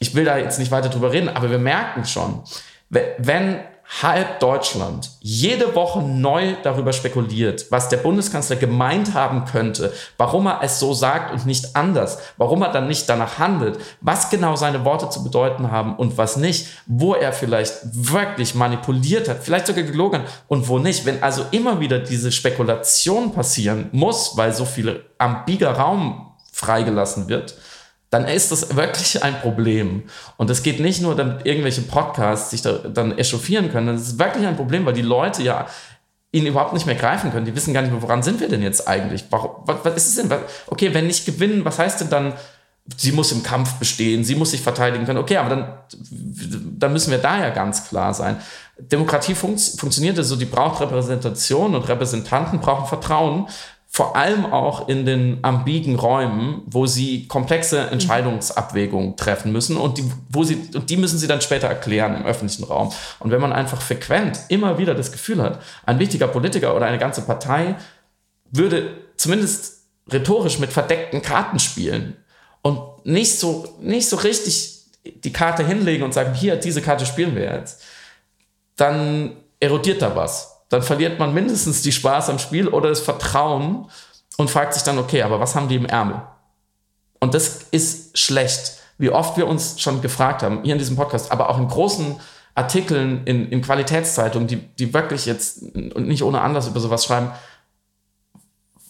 [0.00, 2.42] Ich will da jetzt nicht weiter drüber reden, aber wir merken schon,
[2.90, 3.60] wenn
[4.00, 10.60] halb Deutschland jede Woche neu darüber spekuliert, was der Bundeskanzler gemeint haben könnte, warum er
[10.62, 14.84] es so sagt und nicht anders, warum er dann nicht danach handelt, was genau seine
[14.84, 19.84] Worte zu bedeuten haben und was nicht, wo er vielleicht wirklich manipuliert hat, vielleicht sogar
[19.84, 21.04] gelogen und wo nicht.
[21.04, 27.54] Wenn also immer wieder diese Spekulation passieren muss, weil so viel ambiger Raum freigelassen wird,
[28.12, 30.04] dann ist das wirklich ein Problem.
[30.36, 34.18] Und es geht nicht nur, damit irgendwelche Podcasts sich da dann echauffieren können, das ist
[34.18, 35.66] wirklich ein Problem, weil die Leute ja
[36.30, 37.44] ihn überhaupt nicht mehr greifen können.
[37.46, 39.24] Die wissen gar nicht mehr, woran sind wir denn jetzt eigentlich?
[39.30, 40.38] Warum, was, was ist es denn?
[40.66, 42.34] Okay, wenn nicht gewinnen, was heißt denn dann,
[42.96, 45.18] sie muss im Kampf bestehen, sie muss sich verteidigen können?
[45.18, 45.74] Okay, aber dann,
[46.78, 48.38] dann müssen wir da ja ganz klar sein.
[48.78, 53.48] Demokratie funkt, funktioniert so, die braucht Repräsentation und Repräsentanten brauchen Vertrauen
[53.94, 60.10] vor allem auch in den ambigen Räumen, wo sie komplexe Entscheidungsabwägungen treffen müssen und die,
[60.30, 62.90] wo sie, und die müssen sie dann später erklären im öffentlichen Raum.
[63.18, 66.96] Und wenn man einfach frequent immer wieder das Gefühl hat, ein wichtiger Politiker oder eine
[66.96, 67.74] ganze Partei
[68.50, 72.16] würde zumindest rhetorisch mit verdeckten Karten spielen
[72.62, 77.36] und nicht so, nicht so richtig die Karte hinlegen und sagen, hier, diese Karte spielen
[77.36, 77.82] wir jetzt,
[78.76, 83.90] dann erodiert da was dann verliert man mindestens die Spaß am Spiel oder das Vertrauen
[84.38, 86.22] und fragt sich dann, okay, aber was haben die im Ärmel?
[87.20, 88.78] Und das ist schlecht.
[88.96, 92.18] Wie oft wir uns schon gefragt haben, hier in diesem Podcast, aber auch in großen
[92.54, 97.32] Artikeln in, in Qualitätszeitungen, die, die wirklich jetzt und nicht ohne Anlass über sowas schreiben,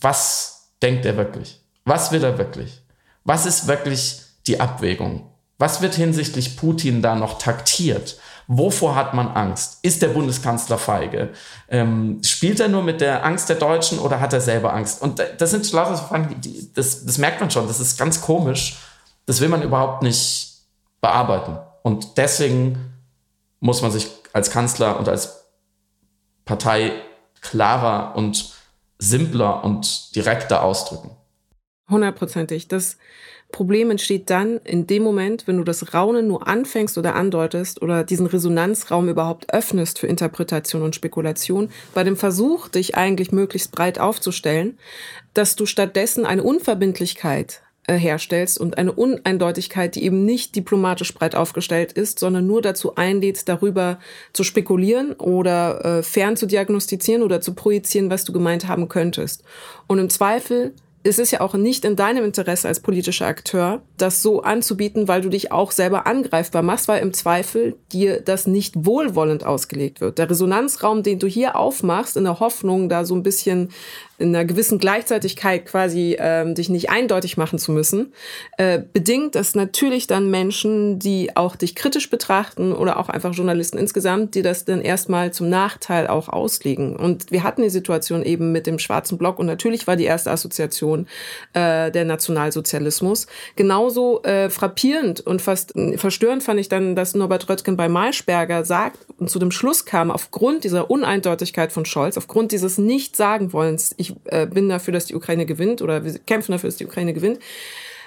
[0.00, 1.60] was denkt er wirklich?
[1.84, 2.80] Was will er wirklich?
[3.24, 5.32] Was ist wirklich die Abwägung?
[5.58, 8.18] Was wird hinsichtlich Putin da noch taktiert?
[8.46, 9.78] Wovor hat man Angst?
[9.82, 11.30] Ist der Bundeskanzler feige?
[11.68, 15.00] Ähm, spielt er nur mit der Angst der Deutschen oder hat er selber Angst?
[15.00, 18.20] Und das sind lauter so Fragen, die, das, das merkt man schon, das ist ganz
[18.20, 18.78] komisch.
[19.26, 20.62] Das will man überhaupt nicht
[21.00, 21.58] bearbeiten.
[21.82, 22.92] Und deswegen
[23.60, 25.44] muss man sich als Kanzler und als
[26.44, 26.92] Partei
[27.40, 28.54] klarer und
[28.98, 31.10] simpler und direkter ausdrücken.
[31.88, 32.68] Hundertprozentig.
[32.68, 32.96] Das
[33.52, 38.02] Problem entsteht dann in dem Moment, wenn du das Raunen nur anfängst oder andeutest oder
[38.02, 44.00] diesen Resonanzraum überhaupt öffnest für Interpretation und Spekulation, bei dem Versuch, dich eigentlich möglichst breit
[44.00, 44.78] aufzustellen,
[45.34, 51.34] dass du stattdessen eine Unverbindlichkeit äh, herstellst und eine Uneindeutigkeit, die eben nicht diplomatisch breit
[51.34, 53.98] aufgestellt ist, sondern nur dazu einlädt, darüber
[54.32, 59.42] zu spekulieren oder äh, fern zu diagnostizieren oder zu projizieren, was du gemeint haben könntest.
[59.88, 64.22] Und im Zweifel es ist ja auch nicht in deinem Interesse als politischer Akteur, das
[64.22, 68.86] so anzubieten, weil du dich auch selber angreifbar machst, weil im Zweifel dir das nicht
[68.86, 70.18] wohlwollend ausgelegt wird.
[70.18, 73.70] Der Resonanzraum, den du hier aufmachst, in der Hoffnung, da so ein bisschen
[74.18, 78.12] in einer gewissen Gleichzeitigkeit quasi ähm, dich nicht eindeutig machen zu müssen,
[78.56, 83.78] äh, bedingt das natürlich dann Menschen, die auch dich kritisch betrachten oder auch einfach Journalisten
[83.78, 86.94] insgesamt, die das dann erstmal zum Nachteil auch auslegen.
[86.94, 90.30] Und wir hatten die Situation eben mit dem schwarzen Block und natürlich war die erste
[90.30, 90.91] Assoziation
[91.52, 93.26] äh, der Nationalsozialismus.
[93.56, 98.98] Genauso äh, frappierend und fast verstörend fand ich dann, dass Norbert Röttgen bei Maischberger sagt
[99.18, 104.46] und zu dem Schluss kam, aufgrund dieser Uneindeutigkeit von Scholz, aufgrund dieses Nicht-Sagen-Wollens, ich äh,
[104.46, 107.38] bin dafür, dass die Ukraine gewinnt oder wir kämpfen dafür, dass die Ukraine gewinnt,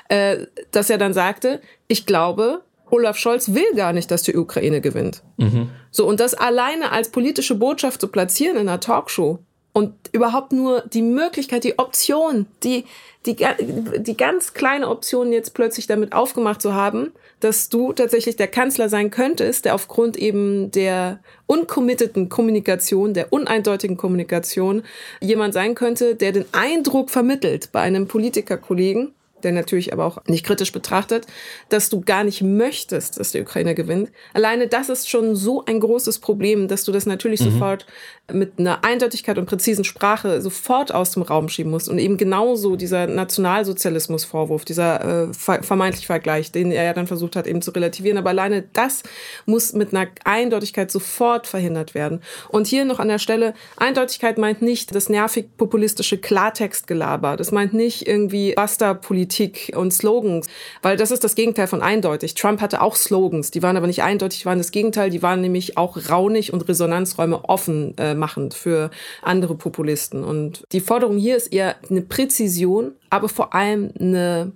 [0.10, 4.82] äh, dass er dann sagte, ich glaube, Olaf Scholz will gar nicht, dass die Ukraine
[4.82, 5.24] gewinnt.
[5.38, 5.70] Mhm.
[5.92, 9.40] So, und das alleine als politische Botschaft zu platzieren in einer Talkshow
[9.76, 12.86] und überhaupt nur die Möglichkeit, die Option, die,
[13.26, 13.36] die,
[13.98, 17.12] die ganz kleine Option jetzt plötzlich damit aufgemacht zu haben,
[17.42, 23.98] dass du tatsächlich der Kanzler sein könntest, der aufgrund eben der uncommitteden Kommunikation, der uneindeutigen
[23.98, 24.84] Kommunikation
[25.20, 29.14] jemand sein könnte, der den Eindruck vermittelt bei einem Politikerkollegen,
[29.46, 31.28] der natürlich aber auch nicht kritisch betrachtet,
[31.70, 34.12] dass du gar nicht möchtest, dass die Ukraine gewinnt.
[34.34, 37.52] Alleine das ist schon so ein großes Problem, dass du das natürlich mhm.
[37.52, 37.86] sofort
[38.34, 41.88] mit einer Eindeutigkeit und präzisen Sprache sofort aus dem Raum schieben musst.
[41.88, 47.46] Und eben genauso dieser Nationalsozialismus-Vorwurf, dieser äh, vermeintliche Vergleich, den er ja dann versucht hat
[47.46, 48.18] eben zu relativieren.
[48.18, 49.04] Aber alleine das
[49.46, 52.22] muss mit einer Eindeutigkeit sofort verhindert werden.
[52.50, 57.38] Und hier noch an der Stelle, Eindeutigkeit meint nicht das nervig populistische Klartextgelaber.
[57.38, 60.48] Das meint nicht irgendwie Basta-Politik Politik und Slogans,
[60.82, 62.36] weil das ist das Gegenteil von eindeutig.
[62.36, 65.42] Trump hatte auch Slogans, die waren aber nicht eindeutig, die waren das Gegenteil, die waren
[65.42, 70.24] nämlich auch raunig und Resonanzräume offen äh, machend für andere Populisten.
[70.24, 74.52] Und die Forderung hier ist eher eine Präzision, aber vor allem eine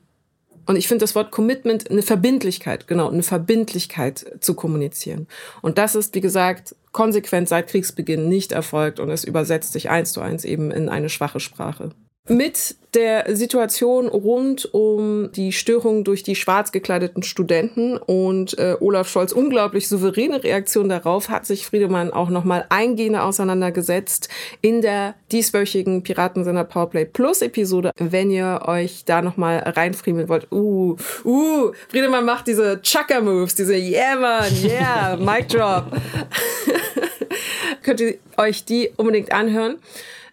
[0.66, 5.26] und ich finde das Wort Commitment eine Verbindlichkeit, genau, eine Verbindlichkeit zu kommunizieren.
[5.64, 10.14] Und das ist, wie gesagt, konsequent seit Kriegsbeginn nicht erfolgt und es übersetzt sich eins
[10.14, 11.90] zu eins eben in eine schwache Sprache.
[12.28, 19.10] Mit der Situation rund um die Störung durch die schwarz gekleideten Studenten und äh, Olaf
[19.10, 24.30] Scholz unglaublich souveräne Reaktion darauf hat sich Friedemann auch nochmal eingehender auseinandergesetzt
[24.62, 27.92] in der dieswöchigen Piratensender Powerplay Plus Episode.
[27.98, 33.76] Wenn ihr euch da nochmal reinfriemeln wollt, uh, uh, Friedemann macht diese Chucker Moves, diese
[33.76, 35.86] Yeah man, yeah, Mic Drop.
[37.84, 39.78] Könnt ihr euch die unbedingt anhören.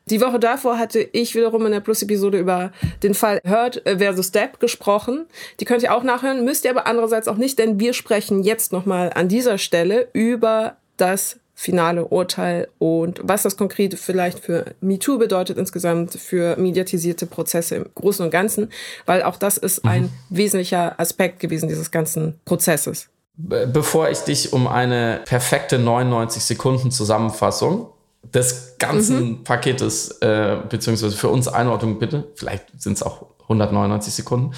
[0.08, 2.70] Die Woche davor hatte ich wiederum in der Plus-Episode über
[3.02, 5.26] den Fall Heard versus Depp gesprochen.
[5.58, 8.72] Die könnt ihr auch nachhören, müsst ihr aber andererseits auch nicht, denn wir sprechen jetzt
[8.72, 15.18] nochmal an dieser Stelle über das finale Urteil und was das konkret vielleicht für MeToo
[15.18, 18.70] bedeutet insgesamt, für mediatisierte Prozesse im Großen und Ganzen,
[19.06, 20.10] weil auch das ist ein mhm.
[20.28, 23.08] wesentlicher Aspekt gewesen dieses ganzen Prozesses.
[23.38, 27.88] Bevor ich dich um eine perfekte 99 Sekunden Zusammenfassung
[28.34, 29.44] des ganzen mhm.
[29.44, 34.54] Paketes, äh, beziehungsweise für uns Einordnung bitte, vielleicht sind es auch 199 Sekunden,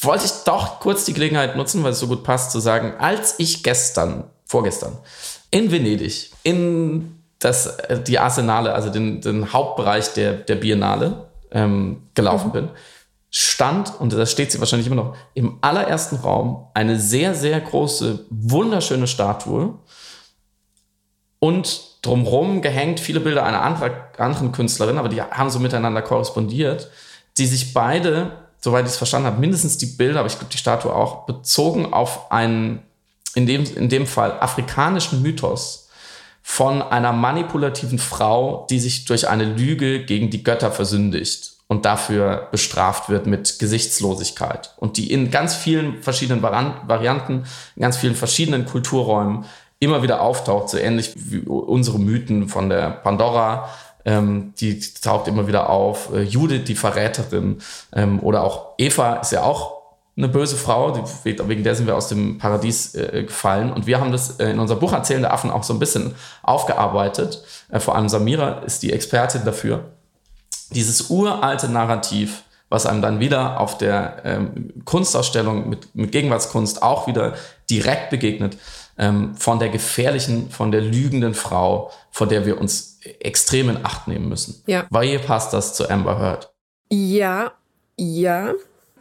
[0.00, 3.36] wollte ich doch kurz die Gelegenheit nutzen, weil es so gut passt, zu sagen, als
[3.38, 4.98] ich gestern, vorgestern,
[5.50, 12.02] in Venedig, in das, äh, die Arsenale, also den, den Hauptbereich der, der Biennale ähm,
[12.14, 12.52] gelaufen mhm.
[12.52, 12.68] bin,
[13.30, 18.26] stand, und da steht sie wahrscheinlich immer noch, im allerersten Raum eine sehr, sehr große,
[18.30, 19.74] wunderschöne Statue
[21.40, 26.90] und drumherum gehängt viele Bilder einer anderen Künstlerin, aber die haben so miteinander korrespondiert,
[27.38, 30.58] die sich beide, soweit ich es verstanden habe, mindestens die Bilder, aber ich glaube die
[30.58, 32.82] Statue auch, bezogen auf einen,
[33.34, 35.88] in dem, in dem Fall, afrikanischen Mythos
[36.42, 42.48] von einer manipulativen Frau, die sich durch eine Lüge gegen die Götter versündigt und dafür
[42.52, 44.74] bestraft wird mit Gesichtslosigkeit.
[44.76, 47.44] Und die in ganz vielen verschiedenen Varianten,
[47.76, 49.46] in ganz vielen verschiedenen Kulturräumen
[49.84, 53.68] immer wieder auftaucht, so ähnlich wie unsere Mythen von der Pandora.
[54.06, 56.12] Ähm, die, taucht immer wieder auf.
[56.12, 57.58] Äh, Judith, die Verräterin,
[57.94, 59.84] ähm, oder auch Eva ist ja auch
[60.16, 63.72] eine böse Frau, die, wegen der sind wir aus dem Paradies äh, gefallen.
[63.72, 67.42] Und wir haben das äh, in unserem Buch Erzählende Affen auch so ein bisschen aufgearbeitet.
[67.70, 69.84] Äh, vor allem Samira ist die Expertin dafür
[70.70, 77.06] dieses uralte Narrativ, was einem dann wieder auf der ähm, Kunstausstellung mit, mit Gegenwartskunst auch
[77.06, 77.34] wieder
[77.70, 78.56] direkt begegnet,
[78.98, 84.08] ähm, von der gefährlichen, von der lügenden Frau, vor der wir uns extrem in Acht
[84.08, 84.62] nehmen müssen.
[84.66, 84.86] Ja.
[84.90, 86.52] Weil passt das zu Amber Heard?
[86.90, 87.52] Ja,
[87.96, 88.54] ja.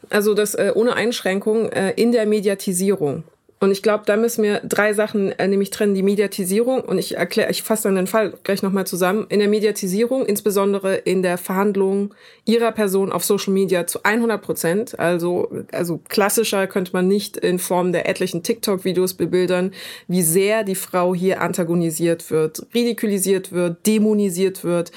[0.10, 3.23] Also das äh, ohne Einschränkung äh, in der Mediatisierung.
[3.63, 5.95] Und ich glaube, da müssen wir drei Sachen äh, nämlich trennen.
[5.95, 9.26] Die Mediatisierung, und ich erkläre, ich fasse dann den Fall gleich nochmal zusammen.
[9.30, 14.99] In der Mediatisierung, insbesondere in der Verhandlung ihrer Person auf Social Media zu 100 Prozent.
[14.99, 19.71] Also, also klassischer könnte man nicht in Form der etlichen TikTok-Videos bebildern,
[20.10, 24.91] wie sehr die Frau hier antagonisiert wird, ridikulisiert wird, dämonisiert wird,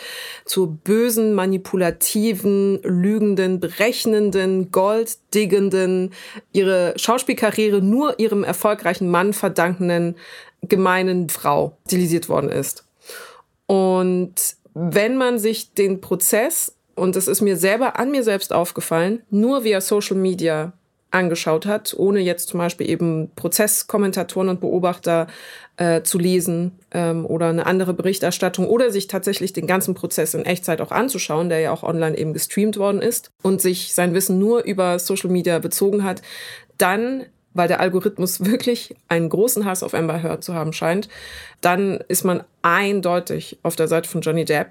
[0.44, 6.10] zur bösen, manipulativen, lügenden, berechnenden, golddiggenden,
[6.52, 10.16] ihre Schauspielkarriere nur ihrem erfolgreichen Mann verdankenden
[10.62, 12.84] gemeinen Frau stilisiert worden ist.
[13.66, 14.34] Und
[14.74, 19.64] wenn man sich den Prozess, und das ist mir selber an mir selbst aufgefallen, nur
[19.64, 20.72] via Social Media
[21.10, 25.28] angeschaut hat, ohne jetzt zum Beispiel eben Prozesskommentatoren und Beobachter
[25.76, 30.44] äh, zu lesen ähm, oder eine andere Berichterstattung oder sich tatsächlich den ganzen Prozess in
[30.44, 34.38] Echtzeit auch anzuschauen, der ja auch online eben gestreamt worden ist und sich sein Wissen
[34.38, 36.22] nur über Social Media bezogen hat,
[36.76, 37.24] dann
[37.56, 41.08] weil der Algorithmus wirklich einen großen Hass auf Amber Heard zu haben scheint,
[41.60, 44.68] dann ist man eindeutig auf der Seite von Johnny Depp.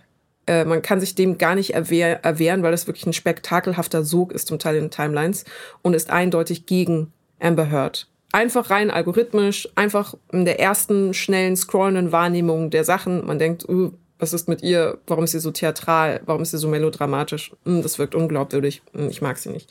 [0.47, 4.31] Äh, man kann sich dem gar nicht erwehr erwehren, weil das wirklich ein spektakelhafter Sog
[4.31, 5.45] ist, zum Teil in den Timelines,
[5.81, 8.07] und ist eindeutig gegen Amber Heard.
[8.31, 13.25] Einfach rein algorithmisch, einfach in der ersten schnellen, scrollenden Wahrnehmung der Sachen.
[13.25, 14.97] Man denkt, uh, was ist mit ihr?
[15.07, 16.21] Warum ist sie so theatral?
[16.25, 17.51] Warum ist sie so melodramatisch?
[17.65, 18.81] Hm, das wirkt unglaubwürdig.
[18.93, 19.69] Hm, ich mag sie nicht.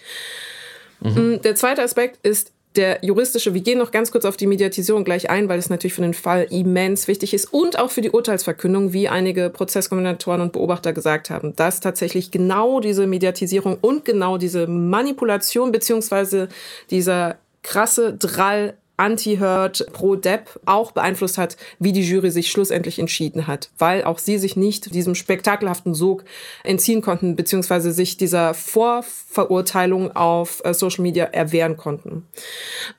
[1.01, 1.17] Mhm.
[1.17, 5.05] Hm, der zweite Aspekt ist, der juristische, wir gehen noch ganz kurz auf die Mediatisierung
[5.05, 8.11] gleich ein, weil es natürlich für den Fall immens wichtig ist und auch für die
[8.11, 14.39] Urteilsverkündung, wie einige Prozesskommentatoren und Beobachter gesagt haben, dass tatsächlich genau diese Mediatisierung und genau
[14.39, 16.49] diese Manipulation beziehungsweise
[16.91, 23.47] dieser krasse Drall Anti-Hurt pro Depp auch beeinflusst hat, wie die Jury sich schlussendlich entschieden
[23.47, 26.25] hat, weil auch sie sich nicht diesem spektakelhaften Sog
[26.63, 32.27] entziehen konnten, beziehungsweise sich dieser Vorverurteilung auf äh, Social Media erwehren konnten.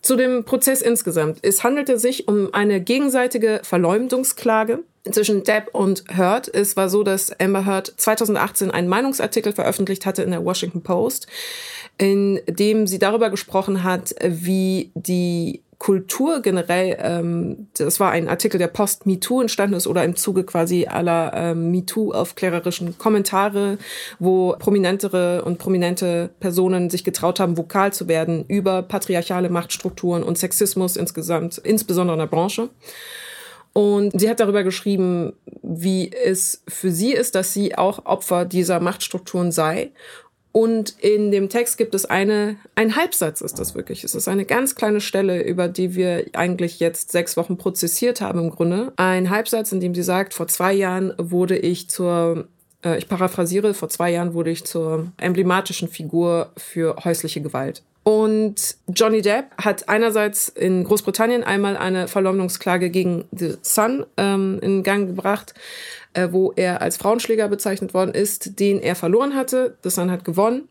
[0.02, 1.40] Zu dem Prozess insgesamt.
[1.42, 6.54] Es handelte sich um eine gegenseitige Verleumdungsklage zwischen Depp und Heard.
[6.54, 11.28] Es war so, dass Amber Heard 2018 einen Meinungsartikel veröffentlicht hatte in der Washington Post,
[11.98, 18.58] in dem sie darüber gesprochen hat, wie die Kultur generell, ähm, das war ein Artikel,
[18.58, 23.78] der post-MeToo entstanden ist oder im Zuge quasi aller ähm, MeToo-aufklärerischen Kommentare,
[24.20, 30.38] wo prominentere und prominente Personen sich getraut haben, vokal zu werden über patriarchale Machtstrukturen und
[30.38, 32.70] Sexismus insgesamt, insbesondere in der Branche.
[33.74, 38.80] Und sie hat darüber geschrieben, wie es für sie ist, dass sie auch Opfer dieser
[38.80, 39.92] Machtstrukturen sei
[40.56, 44.06] und in dem Text gibt es eine, ein Halbsatz ist das wirklich.
[44.06, 48.40] Es ist eine ganz kleine Stelle, über die wir eigentlich jetzt sechs Wochen prozessiert haben
[48.40, 48.94] im Grunde.
[48.96, 52.48] Ein Halbsatz, in dem sie sagt, vor zwei Jahren wurde ich zur,
[52.86, 57.84] äh, ich paraphrasiere, vor zwei Jahren wurde ich zur emblematischen Figur für häusliche Gewalt.
[58.04, 64.84] Und Johnny Depp hat einerseits in Großbritannien einmal eine Verleumdungsklage gegen The Sun ähm, in
[64.84, 65.54] Gang gebracht
[66.16, 69.78] äh, wo er als Frauenschläger bezeichnet worden ist, den er verloren hatte.
[69.82, 70.68] Das Sun hat gewonnen.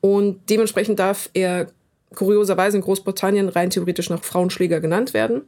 [0.00, 1.68] Und dementsprechend darf er
[2.14, 5.42] kurioserweise in Großbritannien rein theoretisch noch Frauenschläger genannt werden.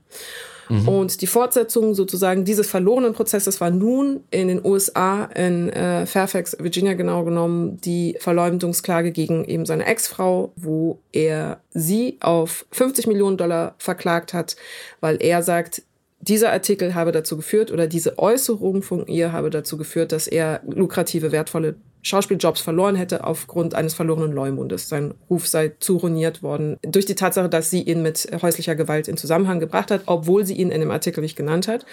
[0.71, 0.89] Mhm.
[0.89, 6.57] Und die Fortsetzung sozusagen dieses verlorenen Prozesses war nun in den USA, in äh, Fairfax,
[6.61, 13.37] Virginia genau genommen, die Verleumdungsklage gegen eben seine Ex-Frau, wo er sie auf 50 Millionen
[13.37, 14.55] Dollar verklagt hat,
[15.01, 15.83] weil er sagt,
[16.21, 20.61] dieser Artikel habe dazu geführt oder diese Äußerung von ihr habe dazu geführt, dass er
[20.67, 24.89] lukrative, wertvolle Schauspieljobs verloren hätte aufgrund eines verlorenen Leumundes.
[24.89, 29.09] Sein Ruf sei zu ruiniert worden durch die Tatsache, dass sie ihn mit häuslicher Gewalt
[29.09, 31.85] in Zusammenhang gebracht hat, obwohl sie ihn in dem Artikel nicht genannt hat.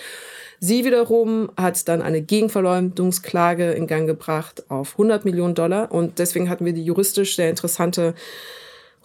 [0.59, 6.49] Sie wiederum hat dann eine Gegenverleumdungsklage in Gang gebracht auf 100 Millionen Dollar und deswegen
[6.49, 8.15] hatten wir die juristisch sehr interessante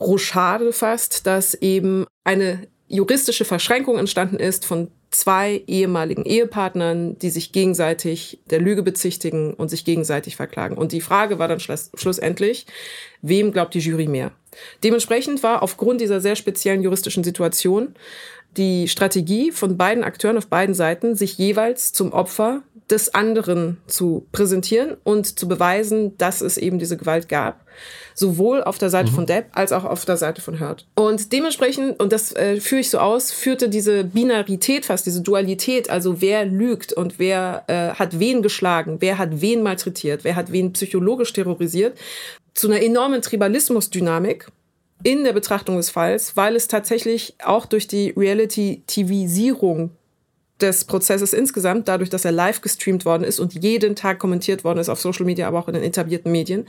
[0.01, 7.53] Rochade fast, dass eben eine juristische Verschränkung entstanden ist von zwei ehemaligen Ehepartnern, die sich
[7.53, 10.77] gegenseitig der Lüge bezichtigen und sich gegenseitig verklagen.
[10.77, 12.67] Und die Frage war dann schluss schlussendlich,
[13.21, 14.33] wem glaubt die Jury mehr?
[14.83, 17.95] Dementsprechend war aufgrund dieser sehr speziellen juristischen Situation
[18.57, 24.27] die Strategie von beiden Akteuren auf beiden Seiten, sich jeweils zum Opfer des anderen zu
[24.33, 27.65] präsentieren und zu beweisen, dass es eben diese Gewalt gab.
[28.15, 29.15] Sowohl auf der Seite mhm.
[29.15, 30.87] von Depp als auch auf der Seite von Hurt.
[30.95, 35.91] Und dementsprechend, und das äh, führe ich so aus, führte diese Binarität fast, diese Dualität,
[35.91, 40.53] also wer lügt und wer äh, hat wen geschlagen, wer hat wen malträtiert, wer hat
[40.53, 41.99] wen psychologisch terrorisiert,
[42.55, 44.49] zu einer enormen Tribalismusdynamik
[45.03, 49.91] in der Betrachtung des Falls, weil es tatsächlich auch durch die Reality-TV-Sierung
[50.63, 54.79] des Prozesses insgesamt, dadurch, dass er live gestreamt worden ist und jeden Tag kommentiert worden
[54.79, 56.67] ist auf Social Media, aber auch in den etablierten Medien,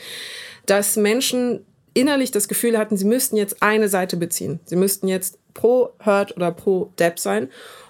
[0.65, 4.59] dass Menschen innerlich das Gefühl hatten, sie müssten jetzt eine Seite beziehen.
[4.65, 7.49] Sie müssten jetzt pro Hurt oder pro Depp sein.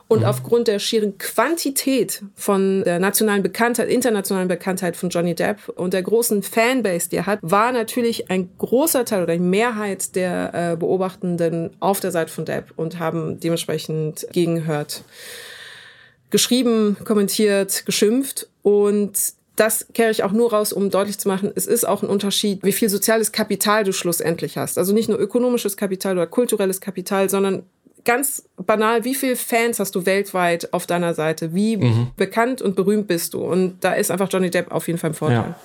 [0.09, 0.25] Und mhm.
[0.25, 6.03] aufgrund der schieren Quantität von der nationalen Bekanntheit, internationalen Bekanntheit von Johnny Depp und der
[6.03, 10.75] großen Fanbase, die er hat, war natürlich ein großer Teil oder eine Mehrheit der äh,
[10.75, 14.67] Beobachtenden auf der Seite von Depp und haben dementsprechend gegen
[16.33, 18.49] geschrieben, kommentiert, geschimpft.
[18.63, 19.13] Und
[19.55, 22.63] das kehre ich auch nur raus, um deutlich zu machen, es ist auch ein Unterschied,
[22.63, 24.77] wie viel soziales Kapital du schlussendlich hast.
[24.77, 27.63] Also nicht nur ökonomisches Kapital oder kulturelles Kapital, sondern
[28.03, 31.53] ganz banal, wie viele Fans hast du weltweit auf deiner Seite?
[31.53, 32.07] Wie mhm.
[32.17, 33.41] bekannt und berühmt bist du?
[33.41, 35.37] Und da ist einfach Johnny Depp auf jeden Fall ein Vorteil.
[35.37, 35.59] Ja.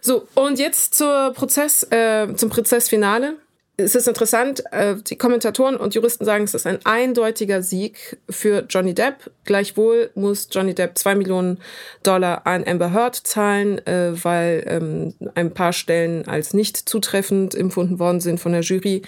[0.00, 3.34] So, und jetzt zur Prozess, äh, zum Prozessfinale.
[3.78, 8.64] Es ist interessant, äh, die Kommentatoren und Juristen sagen, es ist ein eindeutiger Sieg für
[8.70, 9.30] Johnny Depp.
[9.44, 11.58] Gleichwohl muss Johnny Depp zwei Millionen
[12.02, 17.98] Dollar an Amber Heard zahlen, äh, weil ähm, ein paar Stellen als nicht zutreffend empfunden
[17.98, 19.02] worden sind von der Jury.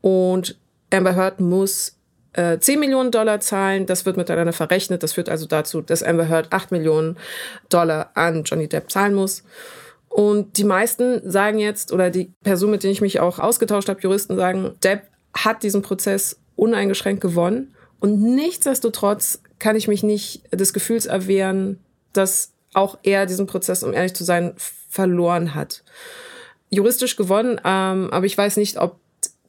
[0.00, 0.58] Und
[0.92, 1.96] Amber Heard muss
[2.32, 3.86] äh, 10 Millionen Dollar zahlen.
[3.86, 5.04] Das wird miteinander verrechnet.
[5.04, 7.16] Das führt also dazu, dass Amber Heard 8 Millionen
[7.68, 9.44] Dollar an Johnny Depp zahlen muss.
[10.10, 14.00] Und die meisten sagen jetzt, oder die Person, mit denen ich mich auch ausgetauscht habe,
[14.00, 17.74] Juristen sagen, Depp hat diesen Prozess uneingeschränkt gewonnen.
[18.00, 21.78] Und nichtsdestotrotz kann ich mich nicht des Gefühls erwehren,
[22.12, 25.84] dass auch er diesen Prozess, um ehrlich zu sein, verloren hat.
[26.70, 28.98] Juristisch gewonnen, ähm, aber ich weiß nicht, ob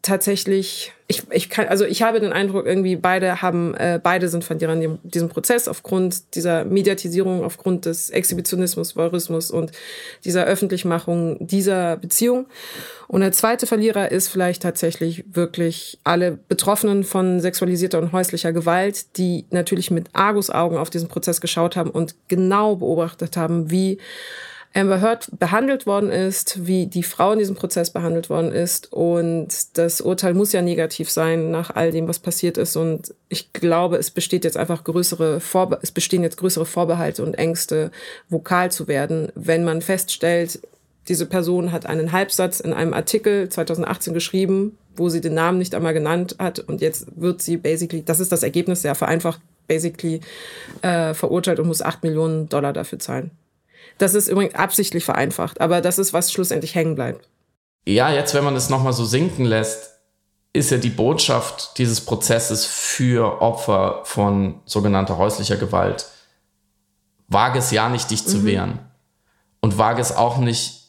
[0.02, 4.44] tatsächlich, ich, ich kann, also ich habe den Eindruck, irgendwie beide haben, äh, beide sind
[4.44, 9.72] Verlierer in diesem Prozess aufgrund dieser Mediatisierung, aufgrund des Exhibitionismus, Voyeurismus und
[10.26, 12.48] dieser Öffentlichmachung dieser Beziehung.
[13.08, 19.18] Und der zweite Verlierer ist vielleicht tatsächlich wirklich alle Betroffenen von sexualisierter und häuslicher Gewalt,
[19.18, 24.00] die natürlich mit Argusaugen auf diesen Prozess geschaut haben und genau beobachtet haben, wie
[24.74, 28.92] Amber Heard behandelt worden ist, wie die Frau in diesem Prozess behandelt worden ist.
[28.94, 32.78] Und das Urteil muss ja negativ sein nach all dem, was passiert ist.
[32.78, 37.34] Und ich glaube, es besteht jetzt einfach größere Vorbe es bestehen jetzt größere Vorbehalte und
[37.34, 37.92] Ängste,
[38.30, 40.60] vokal zu werden, wenn man feststellt,
[41.08, 45.74] diese Person hat einen Halbsatz in einem Artikel 2018 geschrieben, wo sie den Namen nicht
[45.74, 50.22] einmal genannt hat und jetzt wird sie basically, das ist das Ergebnis, sehr vereinfacht, basically
[50.82, 53.32] äh, verurteilt und muss acht Millionen Dollar dafür zahlen.
[53.98, 57.28] Das ist übrigens absichtlich vereinfacht, aber das ist, was schlussendlich hängen bleibt.
[57.86, 59.92] Ja, jetzt, wenn man das nochmal so sinken lässt,
[60.54, 66.08] ist ja die Botschaft dieses Prozesses für Opfer von sogenannter häuslicher Gewalt.
[67.28, 68.46] Wage es ja nicht, dich zu mhm.
[68.46, 68.80] wehren.
[69.62, 70.82] Und wage es auch nicht,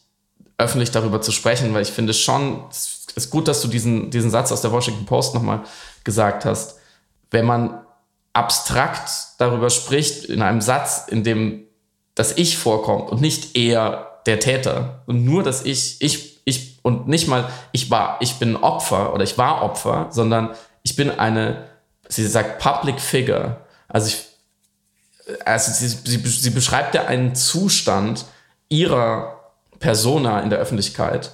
[0.57, 4.29] öffentlich darüber zu sprechen, weil ich finde schon, es ist gut, dass du diesen, diesen
[4.29, 5.63] Satz aus der Washington Post nochmal
[6.03, 6.79] gesagt hast.
[7.31, 7.83] Wenn man
[8.33, 11.65] abstrakt darüber spricht, in einem Satz, in dem
[12.15, 15.03] das Ich vorkommt und nicht er der Täter.
[15.05, 19.23] Und nur das Ich, ich, ich und nicht mal ich war, ich bin Opfer oder
[19.23, 20.49] ich war Opfer, sondern
[20.83, 21.67] ich bin eine,
[22.07, 23.57] sie sagt Public Figure.
[23.87, 24.25] Also ich,
[25.45, 28.25] also sie, sie, sie beschreibt ja einen Zustand
[28.69, 29.39] ihrer
[29.79, 31.31] Persona in der Öffentlichkeit.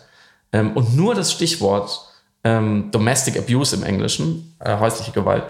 [0.52, 2.08] Ähm, und nur das Stichwort
[2.44, 5.44] ähm, Domestic Abuse im Englischen, äh, häusliche Gewalt,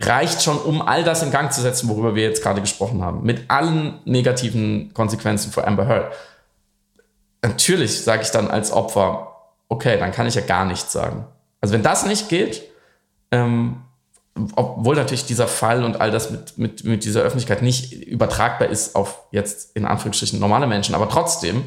[0.00, 3.22] reicht schon, um all das in Gang zu setzen, worüber wir jetzt gerade gesprochen haben.
[3.22, 6.12] Mit allen negativen Konsequenzen für Amber Heard.
[7.42, 9.36] Natürlich sage ich dann als Opfer,
[9.68, 11.26] okay, dann kann ich ja gar nichts sagen.
[11.60, 12.62] Also wenn das nicht geht,
[13.30, 13.82] ähm,
[14.54, 18.94] obwohl natürlich dieser Fall und all das mit, mit, mit dieser Öffentlichkeit nicht übertragbar ist
[18.94, 21.64] auf jetzt in Anführungsstrichen normale Menschen, aber trotzdem,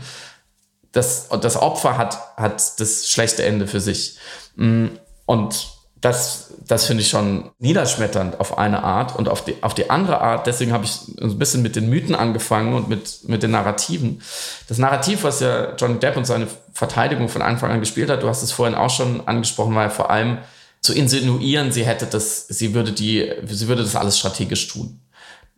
[0.92, 4.18] das, das Opfer hat, hat das schlechte Ende für sich.
[4.56, 4.88] Mm,
[5.26, 9.90] und das, das finde ich schon niederschmetternd auf eine Art und auf die, auf die
[9.90, 10.48] andere Art.
[10.48, 14.22] Deswegen habe ich ein bisschen mit den Mythen angefangen und mit, mit den Narrativen.
[14.68, 18.30] Das Narrativ, was ja Johnny Depp und seine Verteidigung von Anfang an gespielt hat, du
[18.30, 20.38] hast es vorhin auch schon angesprochen, war ja vor allem
[20.82, 25.02] zu insinuieren, sie hätte das, sie würde die, sie würde das alles strategisch tun.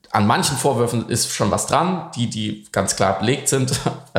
[0.09, 3.71] An manchen Vorwürfen ist schon was dran, die, die ganz klar belegt sind.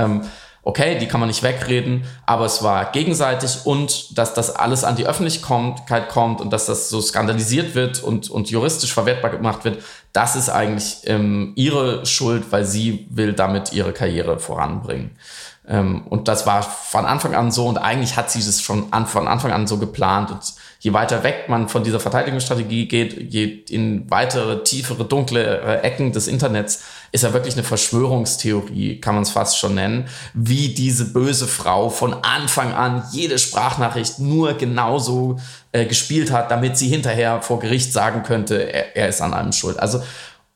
[0.64, 4.94] Okay, die kann man nicht wegreden, aber es war gegenseitig und dass das alles an
[4.94, 9.82] die Öffentlichkeit kommt und dass das so skandalisiert wird und, und juristisch verwertbar gemacht wird,
[10.12, 15.16] das ist eigentlich ähm, ihre Schuld, weil sie will damit ihre Karriere voranbringen.
[15.66, 19.06] Ähm, und das war von Anfang an so und eigentlich hat sie das schon an,
[19.06, 20.40] von Anfang an so geplant und
[20.80, 26.26] je weiter weg man von dieser Verteidigungsstrategie geht, je in weitere, tiefere, dunkle Ecken des
[26.26, 26.82] Internets,
[27.12, 31.90] ist ja wirklich eine Verschwörungstheorie, kann man es fast schon nennen, wie diese böse Frau
[31.90, 35.38] von Anfang an jede Sprachnachricht nur genauso
[35.72, 39.52] äh, gespielt hat, damit sie hinterher vor Gericht sagen könnte, er, er ist an allem
[39.52, 39.78] schuld.
[39.78, 40.02] Also,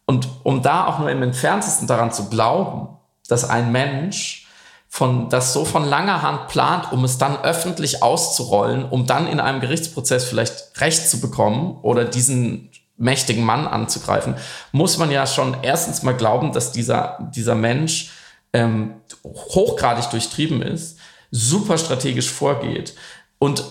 [0.06, 2.88] und um da auch nur im entferntesten daran zu glauben,
[3.28, 4.46] dass ein Mensch
[4.88, 9.40] von, das so von langer Hand plant, um es dann öffentlich auszurollen, um dann in
[9.40, 14.36] einem Gerichtsprozess vielleicht Recht zu bekommen oder diesen mächtigen Mann anzugreifen,
[14.72, 18.10] muss man ja schon erstens mal glauben, dass dieser, dieser Mensch
[18.52, 18.94] ähm,
[19.24, 20.98] hochgradig durchtrieben ist,
[21.30, 22.94] super strategisch vorgeht
[23.38, 23.64] und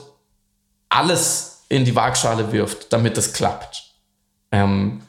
[0.89, 3.95] alles in die Waagschale wirft, damit es klappt.
[4.51, 5.01] Ähm,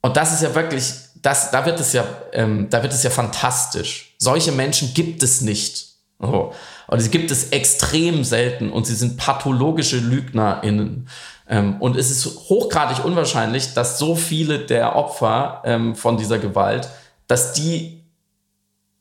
[0.00, 3.10] und das ist ja wirklich, das, da wird es ja, ähm, da wird es ja
[3.10, 5.86] fantastisch solche Menschen gibt es nicht.
[6.18, 6.52] Oh.
[6.86, 11.08] Und sie gibt es extrem selten und sie sind pathologische LügnerInnen.
[11.48, 16.88] Ähm, und es ist hochgradig unwahrscheinlich, dass so viele der Opfer ähm, von dieser Gewalt,
[17.26, 18.02] dass die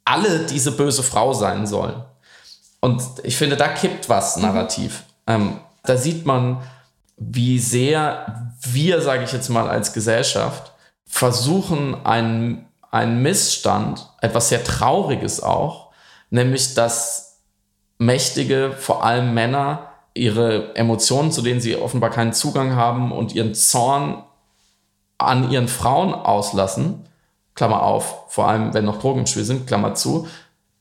[0.05, 2.03] alle diese böse Frau sein sollen.
[2.79, 5.03] Und ich finde, da kippt was narrativ.
[5.27, 6.61] Ähm, da sieht man,
[7.17, 10.73] wie sehr wir, sage ich jetzt mal, als Gesellschaft
[11.05, 15.89] versuchen, einen ein Missstand, etwas sehr Trauriges auch,
[16.29, 17.32] nämlich dass
[18.05, 23.55] Mächtige, vor allem Männer, ihre Emotionen, zu denen sie offenbar keinen Zugang haben und ihren
[23.55, 24.23] Zorn
[25.17, 27.07] an ihren Frauen auslassen,
[27.55, 30.27] Klammer auf, vor allem wenn noch Drogen im Spiel sind, Klammer zu.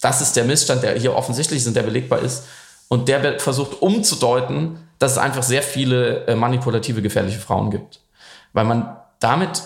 [0.01, 2.45] Das ist der Missstand, der hier offensichtlich ist und der belegbar ist.
[2.89, 8.01] Und der wird versucht umzudeuten, dass es einfach sehr viele äh, manipulative, gefährliche Frauen gibt.
[8.53, 9.63] Weil man damit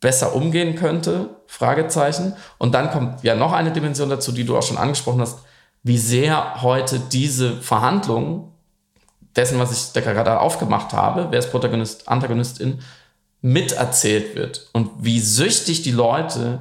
[0.00, 1.30] besser umgehen könnte?
[1.46, 2.34] Fragezeichen.
[2.58, 5.38] Und dann kommt ja noch eine Dimension dazu, die du auch schon angesprochen hast,
[5.82, 8.52] wie sehr heute diese Verhandlungen
[9.36, 12.80] dessen, was ich da gerade aufgemacht habe, wer ist Protagonist, Antagonistin,
[13.42, 16.60] miterzählt wird und wie süchtig die Leute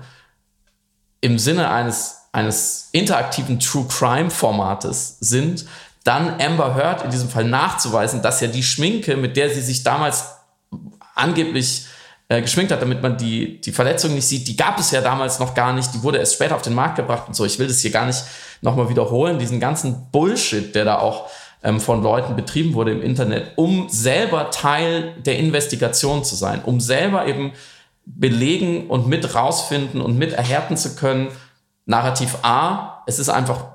[1.19, 5.65] im Sinne eines, eines interaktiven True Crime Formates sind,
[6.05, 9.83] dann Amber Heard in diesem Fall nachzuweisen, dass ja die Schminke, mit der sie sich
[9.83, 10.35] damals
[11.15, 11.87] angeblich
[12.29, 14.47] äh, geschminkt hat, damit man die, die Verletzung nicht sieht.
[14.47, 15.93] Die gab es ja damals noch gar nicht.
[15.95, 17.43] Die wurde erst später auf den Markt gebracht und so.
[17.43, 18.23] Ich will das hier gar nicht
[18.61, 19.39] nochmal wiederholen.
[19.39, 21.29] Diesen ganzen Bullshit, der da auch
[21.63, 26.79] ähm, von Leuten betrieben wurde im Internet, um selber Teil der Investigation zu sein, um
[26.79, 27.51] selber eben
[28.05, 31.29] belegen und mit rausfinden und mit erhärten zu können.
[31.85, 33.65] Narrativ A, es ist einfach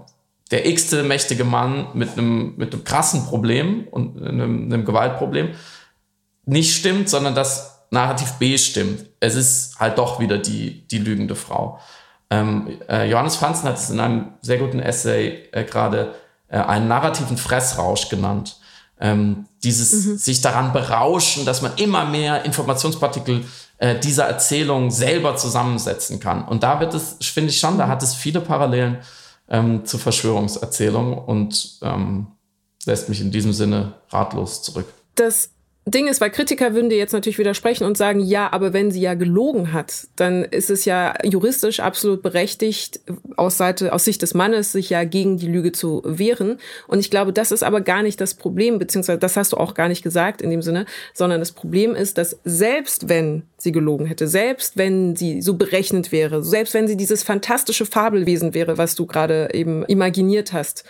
[0.53, 5.51] der x-te mächtige Mann mit einem, mit einem krassen Problem und einem, einem Gewaltproblem
[6.47, 9.07] nicht stimmt, sondern dass Narrativ B stimmt.
[9.21, 11.81] Es ist halt doch wieder die, die lügende Frau.
[12.31, 16.15] Ähm, äh, Johannes Franzen hat es in einem sehr guten Essay äh, gerade
[16.49, 18.59] äh, einen narrativen Fressrausch genannt.
[19.01, 20.19] Ähm, dieses mhm.
[20.19, 23.45] sich daran berauschen, dass man immer mehr Informationspartikel
[23.79, 26.45] äh, dieser Erzählung selber zusammensetzen kann.
[26.47, 28.99] Und da wird es, finde ich schon, da hat es viele Parallelen
[29.49, 32.29] ähm, zur Verschwörungserzählung und ähm,
[32.87, 34.87] lässt mich in diesem Sinne ratlos zurück.
[35.17, 35.51] Das
[35.87, 39.03] Ding ist, weil Kritiker würden dir jetzt natürlich widersprechen und sagen, ja, aber wenn sie
[39.03, 43.01] ja gelogen hat, dann ist es ja juristisch absolut berechtigt,
[43.37, 46.59] aus Seite, aus Sicht des Mannes, sich ja gegen die Lüge zu wehren.
[46.89, 49.75] Und ich glaube, das ist aber gar nicht das Problem, beziehungsweise das hast du auch
[49.75, 54.07] gar nicht gesagt in dem Sinne, sondern das Problem ist, dass selbst wenn sie gelogen
[54.07, 58.95] hätte, selbst wenn sie so berechnend wäre, selbst wenn sie dieses fantastische Fabelwesen wäre, was
[58.95, 60.85] du gerade eben imaginiert hast,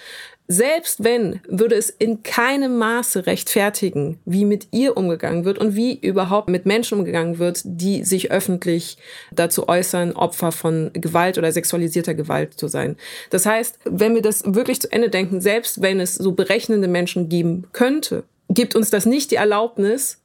[0.47, 5.99] selbst wenn, würde es in keinem Maße rechtfertigen, wie mit ihr umgegangen wird und wie
[5.99, 8.99] überhaupt mit Menschen umgegangen wird, die sich öffentlich
[9.33, 12.97] dazu äußern, Opfer von Gewalt oder sexualisierter Gewalt zu sein.
[13.31, 17.31] Das heißt, wenn wir das wirklich zu Ende denken, selbst wenn es so berechnende Menschen
[17.31, 20.21] geben könnte, gibt uns das nicht die Erlaubnis,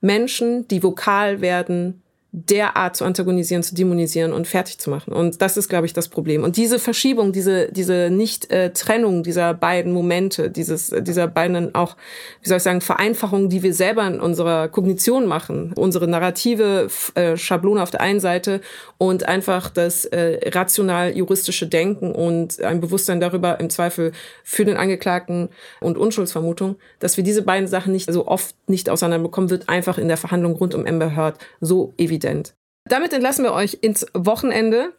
[0.00, 2.02] Menschen, die vokal werden,
[2.38, 5.14] derart zu antagonisieren, zu dämonisieren und fertig zu machen.
[5.14, 6.44] Und das ist, glaube ich, das Problem.
[6.44, 11.96] Und diese Verschiebung, diese, diese Nicht-Trennung dieser beiden Momente, dieses, dieser beiden auch,
[12.42, 17.38] wie soll ich sagen, Vereinfachung, die wir selber in unserer Kognition machen, unsere narrative äh,
[17.38, 18.60] Schablone auf der einen Seite
[18.98, 24.12] und einfach das äh, rational-juristische Denken und ein Bewusstsein darüber im Zweifel
[24.44, 25.48] für den Angeklagten
[25.80, 30.08] und Unschuldsvermutung, dass wir diese beiden Sachen nicht so oft nicht auseinanderbekommen, wird einfach in
[30.08, 32.54] der Verhandlung rund um Amber Heard so evident Präsident.
[32.88, 34.92] Damit entlassen wir euch ins Wochenende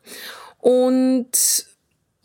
[0.59, 1.28] und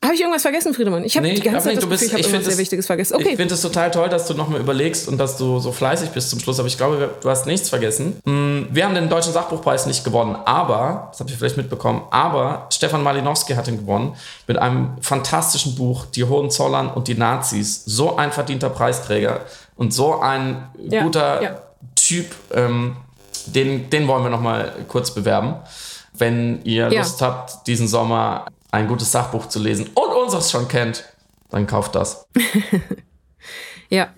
[0.04, 1.04] habe ich irgendwas vergessen, Friedemann?
[1.04, 2.86] Ich habe Nee, die ganze Zeit nicht, das bist- ich ich habe sehr es- Wichtiges
[2.86, 3.14] vergessen.
[3.20, 6.10] Ich Okay, finde es total toll, dass du nochmal überlegst und dass du so fleißig
[6.10, 8.20] bist zum Schluss, aber ich glaube, du hast nichts vergessen.
[8.24, 12.66] Mm, Wir haben den Deutschen Sachbuchpreis nicht gewonnen, aber, das habt ihr vielleicht mitbekommen, aber
[12.72, 14.16] Stefan Malinowski hat ihn gewonnen
[14.48, 17.84] mit einem fantastischen Buch, Die Hohenzollern und die Nazis.
[17.84, 19.42] So ein verdienter Preisträger
[19.76, 21.62] und so ein Ja, guter ja.
[21.94, 22.96] Typ, ähm,
[23.46, 25.56] den, den wollen wir nochmal kurz bewerben.
[26.12, 27.00] Wenn ihr Ja.
[27.00, 31.04] Lust habt, diesen Sommer ein gutes Sachbuch zu lesen und unseres schon kennt,
[31.50, 32.26] dann kauft das.
[33.88, 34.08] ja.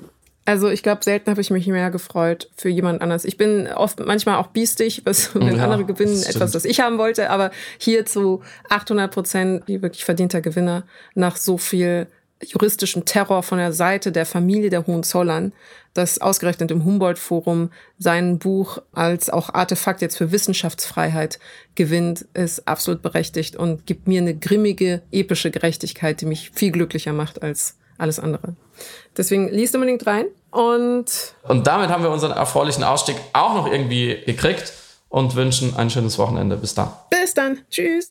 [0.47, 3.25] Also ich glaube, selten habe ich mich mehr gefreut für jemand anders.
[3.25, 6.81] Ich bin oft manchmal auch biestig, was wenn Ja, andere gewinnen, das etwas, was ich
[6.81, 10.83] haben wollte, aber hier zu 800 Prozent die wirklich verdienter Gewinner
[11.15, 12.09] nach so viel
[12.53, 15.53] juristischem Terror von der Seite der Familie der Hohenzollern,
[15.95, 21.39] das ausgerechnet im Humboldt-Forum sein Buch als auch Artefakt jetzt für Wissenschaftsfreiheit
[21.75, 27.13] gewinnt, ist absolut berechtigt und gibt mir eine grimmige, epische Gerechtigkeit, die mich viel glücklicher
[27.13, 28.55] macht als alles andere.
[29.17, 34.21] Deswegen liest unbedingt rein und Und damit haben wir unseren erfreulichen Ausstieg auch noch irgendwie
[34.27, 34.73] gekriegt
[35.09, 36.57] und wünschen ein schönes Wochenende.
[36.57, 36.91] Bis dann.
[37.11, 37.61] bis dann.
[37.71, 38.11] Tschüss.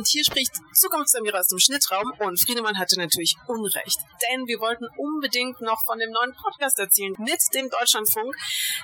[0.00, 3.98] Und hier spricht Zukunftssamira aus dem Schnittraum und Friedemann hatte natürlich Unrecht.
[4.22, 8.34] Denn wir wollten unbedingt noch von dem neuen Podcast erzählen mit dem Deutschlandfunk,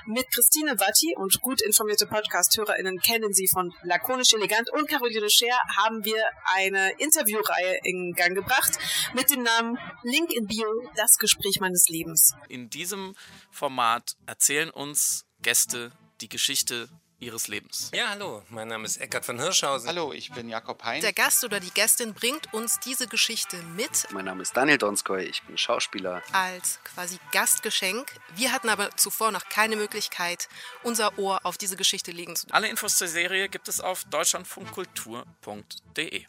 [0.04, 5.56] mit Christine Watti und gut informierte Podcast-HörerInnen kennen sie von Lakonisch Elegant und Caroline Scher
[5.78, 6.22] haben wir
[6.54, 8.76] eine Interviewreihe in Gang gebracht
[9.14, 12.34] mit dem Namen Link in Bio, das Gespräch meines Lebens.
[12.50, 13.14] In diesem
[13.50, 17.90] Format erzählen uns Gäste die Geschichte ihres Lebens.
[17.94, 19.88] Ja, hallo, mein Name ist Eckart von Hirschhausen.
[19.88, 21.00] Hallo, ich bin Jakob Hein.
[21.00, 25.22] Der Gast oder die Gästin bringt uns diese Geschichte mit Mein Name ist Daniel Donskoy,
[25.24, 26.22] ich bin Schauspieler.
[26.32, 28.12] als quasi Gastgeschenk.
[28.34, 30.48] Wir hatten aber zuvor noch keine Möglichkeit,
[30.82, 36.26] unser Ohr auf diese Geschichte legen zu Alle Infos zur Serie gibt es auf deutschlandfunkkultur.de.